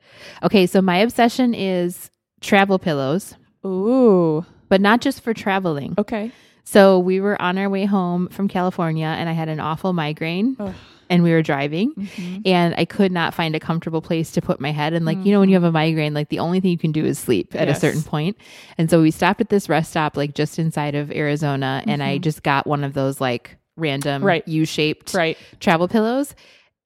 [0.43, 2.10] Okay, so my obsession is
[2.41, 4.45] travel pillows, Ooh.
[4.69, 5.95] but not just for traveling.
[5.97, 6.32] Okay.
[6.63, 10.56] So we were on our way home from California and I had an awful migraine
[10.60, 10.73] Ugh.
[11.09, 12.41] And we were driving Mm-hmm.
[12.45, 14.93] and I could not find a comfortable place to put my head.
[14.93, 16.91] And like, you know, when you have a migraine, like the only thing you can
[16.91, 18.37] do is sleep at a certain point.
[18.77, 21.83] And so we stopped at this rest stop, like just inside of Arizona.
[21.87, 24.25] And I just got one of those like random Mm-hmm.
[24.27, 24.47] Right.
[24.47, 25.37] U shaped Right.
[25.59, 26.33] travel pillows.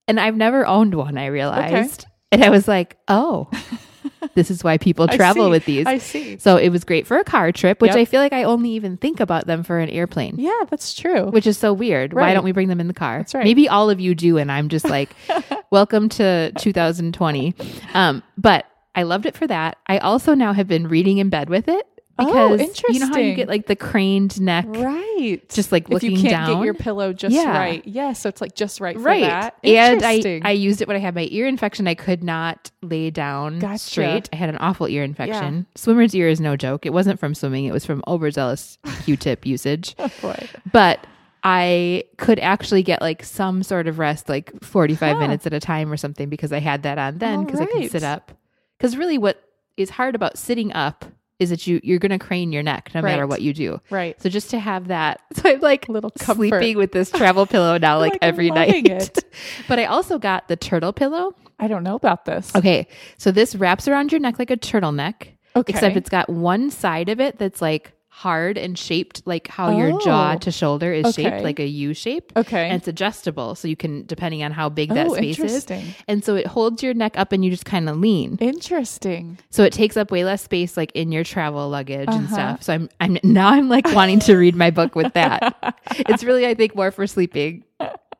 [0.07, 2.05] And I've never owned one, I realized.
[2.31, 3.49] And I was like, oh,
[4.35, 5.49] this is why people travel see.
[5.51, 5.85] with these.
[5.87, 6.37] I see.
[6.37, 7.97] So it was great for a car trip, which Yep.
[7.97, 11.25] I feel like I only even think about them for an airplane, Yeah, that's true.
[11.31, 12.13] which is so weird.
[12.13, 13.17] Why don't we bring them in the car?
[13.19, 13.43] That's right.
[13.43, 15.15] Maybe all of you do, and I'm just like,
[15.71, 17.55] welcome to 2020.
[17.93, 18.65] Um, but
[18.95, 19.77] I loved it for that.
[19.87, 21.87] I also now have been reading in bed with it
[22.19, 25.41] Oh, because you know how you get like the craned neck, right.
[25.49, 26.57] just like if looking you can't down.
[26.57, 27.57] get your pillow just Yeah.
[27.57, 27.85] right.
[27.87, 29.55] Yeah, so it's like just right for that.
[29.63, 31.87] And I, I used it when I had my ear infection.
[31.87, 33.79] I could not lay down Gotcha.
[33.79, 34.29] straight.
[34.33, 35.65] I had an awful ear infection.
[35.75, 36.85] Swimmer's ear is no joke.
[36.85, 39.95] It wasn't from swimming, it was from overzealous Q tip usage.
[39.99, 40.47] oh boy.
[40.71, 41.05] But
[41.43, 45.19] I could actually get like some sort of rest, like 45 Huh.
[45.21, 47.89] minutes at a time or something, because I had that on then because I could
[47.89, 48.31] sit up.
[48.77, 49.41] Because really, what
[49.77, 51.05] is hard about sitting up
[51.39, 53.79] is that you you're going to crane your neck no matter what you do.
[53.89, 54.21] Right.
[54.21, 56.35] So just to have that, so I'm like a Little comfort.
[56.49, 58.85] sleeping with this travel pillow now, like, Like, every night.
[58.87, 59.23] it.
[59.67, 61.33] but I also got the Trtl pillow.
[61.59, 62.55] I don't know about this.
[62.55, 62.87] Okay,
[63.17, 65.73] so this wraps around your neck like a turtleneck, Okay.
[65.73, 69.97] except it's got one side of it that's like hard and shaped like how your
[70.01, 70.39] jaw Oh.
[70.39, 71.23] to shoulder is Okay.
[71.23, 72.33] shaped, like a U shape.
[72.35, 72.65] Okay.
[72.67, 75.65] And it's adjustable, so you can depending on how big that oh, space is.
[76.07, 78.37] And so it holds your neck up and you just kind of lean.
[78.41, 79.37] Interesting.
[79.51, 82.33] So it takes up way less space like in your travel luggage and Uh-huh.
[82.33, 82.63] stuff.
[82.63, 85.55] So I'm I'm now I'm like wanting to read my book with that.
[86.09, 87.63] it's really I think more for sleeping.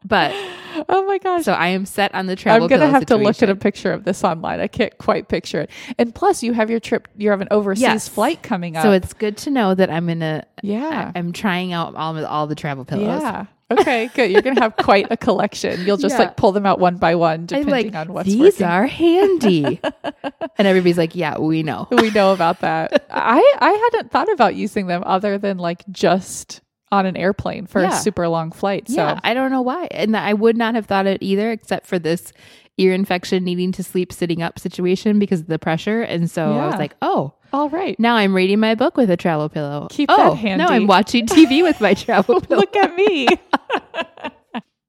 [0.05, 0.33] But
[0.87, 1.43] Oh my gosh.
[1.43, 3.91] so I am set on the travel I'm gonna have to look at a picture
[3.91, 4.59] of this online.
[4.59, 5.69] I can't quite picture it.
[5.97, 7.07] And plus, you have your trip.
[7.17, 8.07] You have an overseas Yes.
[8.07, 8.83] flight coming up.
[8.83, 12.55] So it's good to know that I'm gonna yeah, I'm trying out all all the
[12.55, 13.21] travel pillows.
[13.21, 13.45] yeah.
[13.71, 14.31] Okay, good.
[14.31, 15.85] You're gonna have quite a collection.
[15.85, 16.25] You'll just Yeah.
[16.25, 18.65] like pull them out one by one, I'm depending like on what's these working.
[18.67, 19.79] are handy,
[20.57, 23.05] and everybody's like, "Yeah, we know." we know about that.
[23.11, 26.61] I I hadn't thought about using them other than like just
[26.91, 27.89] on an airplane for Yeah.
[27.89, 28.87] a super long flight.
[28.89, 31.85] So Yeah, I don't know why, and I would not have thought it either, except
[31.85, 32.33] for this
[32.77, 36.65] ear infection, needing to sleep sitting up situation because of the pressure, and so I
[36.67, 37.99] was like, "Oh, all right.
[37.99, 40.69] now I'm reading my book with a travel pillow." Keep oh, that Now.
[40.69, 42.61] I'm watching TV with my travel pillow.
[42.61, 43.27] Look at me.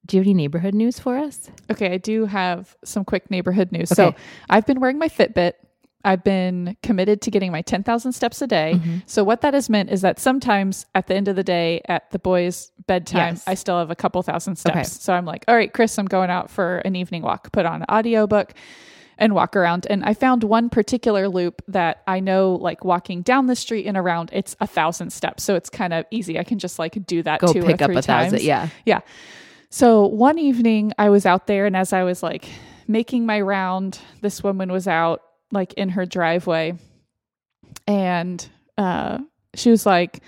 [0.07, 1.51] Do you have any neighborhood news for us?
[1.71, 3.91] Okay, I do have some quick neighborhood news.
[3.91, 4.13] So
[4.49, 5.53] I've been wearing my Fitbit.
[6.05, 8.73] I've been committed to getting my 10,000 steps a day.
[8.77, 8.97] Mm-hmm.
[9.07, 12.11] So what that has meant is that sometimes at the end of the day at
[12.11, 13.45] the boys' bedtime, Yes.
[13.47, 14.75] I still have a couple thousand steps.
[14.77, 14.85] Okay.
[14.85, 17.53] So I'm like, all right, Chris, I'm going out for an evening walk.
[17.53, 18.55] Put on an audiobook
[19.19, 19.87] and walk around.
[19.91, 23.97] And I found one particular loop that I know like walking down the street and
[23.99, 25.43] around, it's a thousand steps.
[25.43, 26.39] So it's kind of easy.
[26.39, 28.31] I can just like do that Go two pick or up three a thousand.
[28.31, 28.45] times.
[28.45, 28.69] Yeah.
[28.87, 29.01] Yeah.
[29.69, 32.49] So one evening I was out there and as I was like
[32.89, 35.23] making my round, this woman was out
[35.53, 36.75] like in her driveway
[37.87, 38.49] and
[38.79, 39.19] uh
[39.55, 40.21] she was like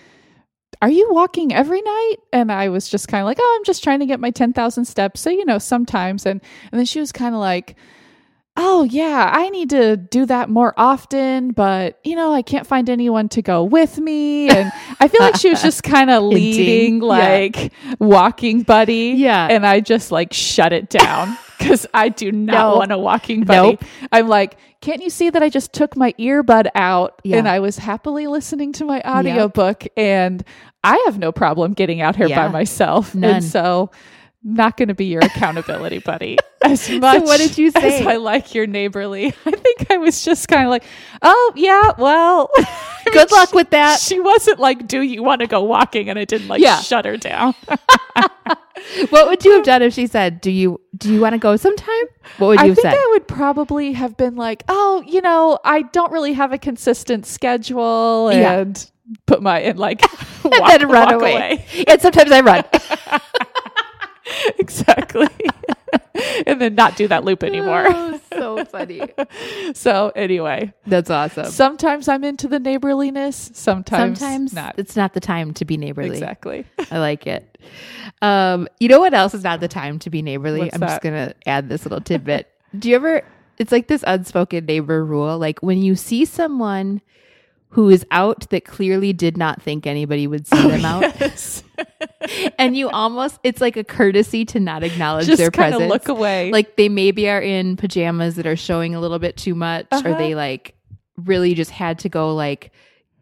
[0.81, 2.17] are you walking every night?
[2.33, 4.85] And I was just kind of like, oh, I'm just trying to get my 10,000
[4.85, 5.21] steps.
[5.21, 6.27] So, you know, sometimes.
[6.27, 6.41] And,
[6.73, 7.77] and then she was kind of like,
[8.57, 12.91] oh, yeah, I need to do that more often, but, you know, I can't find
[12.91, 14.49] anyone to go with me.
[14.51, 17.07] And I feel like she was just kind of leading, Yeah.
[17.07, 19.15] like, walking buddy.
[19.19, 19.47] Yeah.
[19.49, 22.77] And I just like shut it down because I do not No.
[22.79, 23.71] want a walking buddy.
[23.71, 23.85] Nope.
[24.11, 27.39] I'm like, can't you see that I just took my earbud out Yeah.
[27.39, 30.45] and I was happily listening to my audiobook and
[30.85, 32.47] I have no problem getting out here Yeah.
[32.47, 33.15] by myself.
[33.15, 33.37] None.
[33.37, 33.91] And so
[34.45, 38.05] not going to be your accountability buddy as much what did you as say?
[38.05, 39.27] I like your neighborly.
[39.47, 40.83] I think I was just kind of like,
[41.23, 42.51] oh yeah, well,
[43.13, 44.01] Good luck with that.
[44.01, 46.09] she wasn't like, do you want to go walking?
[46.09, 46.81] And I didn't like Yeah.
[46.81, 47.55] shut her down.
[49.11, 51.57] What would you have done if she said, "Do you do you want to go
[51.57, 52.05] sometime?"
[52.39, 52.65] What would you say?
[52.65, 52.95] I have think said?
[52.95, 57.27] I would probably have been like, oh, you know, I don't really have a consistent
[57.27, 58.53] schedule Yeah.
[58.61, 58.91] and
[59.27, 60.03] put my and like
[60.45, 61.65] and then run walk away.
[61.89, 62.65] And sometimes I run.
[64.59, 65.29] exactly.
[66.47, 67.85] and then not do that loop anymore.
[67.87, 69.03] Oh, so funny.
[69.75, 71.47] so anyway, That's awesome.
[71.47, 74.75] sometimes I'm into the neighborliness, sometimes Sometimes not.
[74.79, 76.11] it's not the time to be neighborly.
[76.11, 76.65] Exactly.
[76.91, 77.59] I like it.
[78.21, 80.61] Um, you know what else is not the time to be neighborly?
[80.61, 82.49] What's I'm just gonna add this little tidbit.
[82.79, 83.23] Do you ever?
[83.59, 85.39] It's like this unspoken neighbor rule.
[85.39, 87.01] Like when you see someone
[87.73, 91.63] who is out that clearly did not think anybody would see them out, Yes.
[92.59, 95.83] and you almost it's like a courtesy to not acknowledge Just their kind presence.
[95.85, 96.51] of look away.
[96.53, 99.97] Like they maybe are in pajamas that are showing a little bit too much, or
[99.97, 100.19] Uh-huh.
[100.19, 100.75] they like
[101.17, 102.73] really just had to go like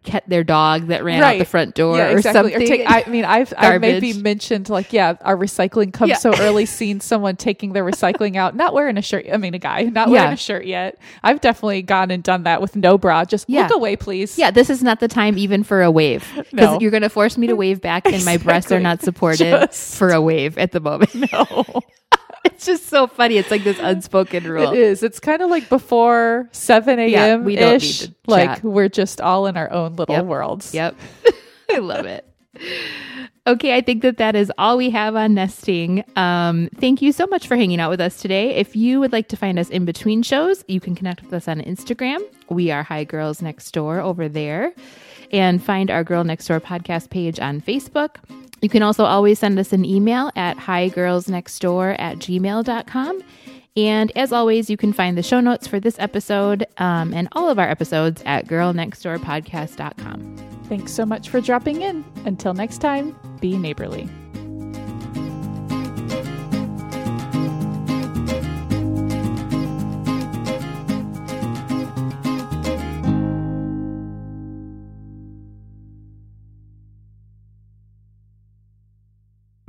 [0.02, 2.52] get their dog that ran out the front door yeah, or exactly.
[2.52, 2.66] something.
[2.66, 6.16] take, I mean, I've, I've maybe mentioned like, yeah, our recycling comes Yeah.
[6.16, 6.64] so early.
[6.64, 9.26] Seen someone taking their recycling out, not wearing a shirt.
[9.32, 10.98] I mean, a guy not wearing a shirt yet.
[11.22, 13.24] I've definitely gone and done that with no bra.
[13.24, 13.62] Just Yeah.
[13.64, 14.38] look away, please.
[14.38, 16.80] Yeah, this is not the time even for a wave because No.
[16.80, 19.38] you're going to force me to wave back, and my breasts are not supported
[19.68, 21.14] Just- for a wave at the moment.
[21.14, 21.82] No,
[22.44, 23.36] it's just so funny.
[23.36, 24.72] It's like this unspoken rule.
[24.72, 25.02] it is.
[25.02, 27.44] It's kind of like before seven Yeah, a.m.
[27.44, 28.00] we don't ish.
[28.02, 28.64] need to Like chat.
[28.64, 30.24] we're just all in our own little Yep.
[30.26, 30.74] worlds.
[30.74, 30.96] Yep,
[31.70, 32.26] I love it.
[33.46, 36.04] Okay, I think that that is all we have on nesting.
[36.14, 38.54] Um, thank you so much for hanging out with us today.
[38.56, 41.48] If you would like to find us in between shows, you can connect with us
[41.48, 42.20] on Instagram.
[42.50, 44.72] We are Hi Girls Next Door over there.
[45.32, 48.16] And find our Girl Next Door podcast page on Facebook.
[48.60, 53.22] You can also always send us an email at higirlsnextdoor at gmail.com.
[53.76, 57.48] And as always, you can find the show notes for this episode um, and all
[57.48, 60.36] of our episodes at girlnextdoorpodcast.com.
[60.64, 62.04] Thanks so much for dropping in.
[62.24, 64.08] Until next time, be neighborly.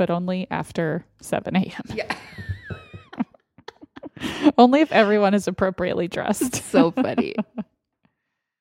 [0.02, 1.84] But only after 7 a.m.
[1.94, 2.16] Yeah.
[4.58, 6.56] only if everyone is appropriately dressed.
[6.72, 7.36] so funny.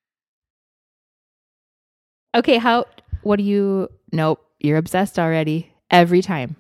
[2.35, 2.85] okay, how
[3.23, 5.73] what do you Nope, you're obsessed already.
[5.91, 6.57] Every time.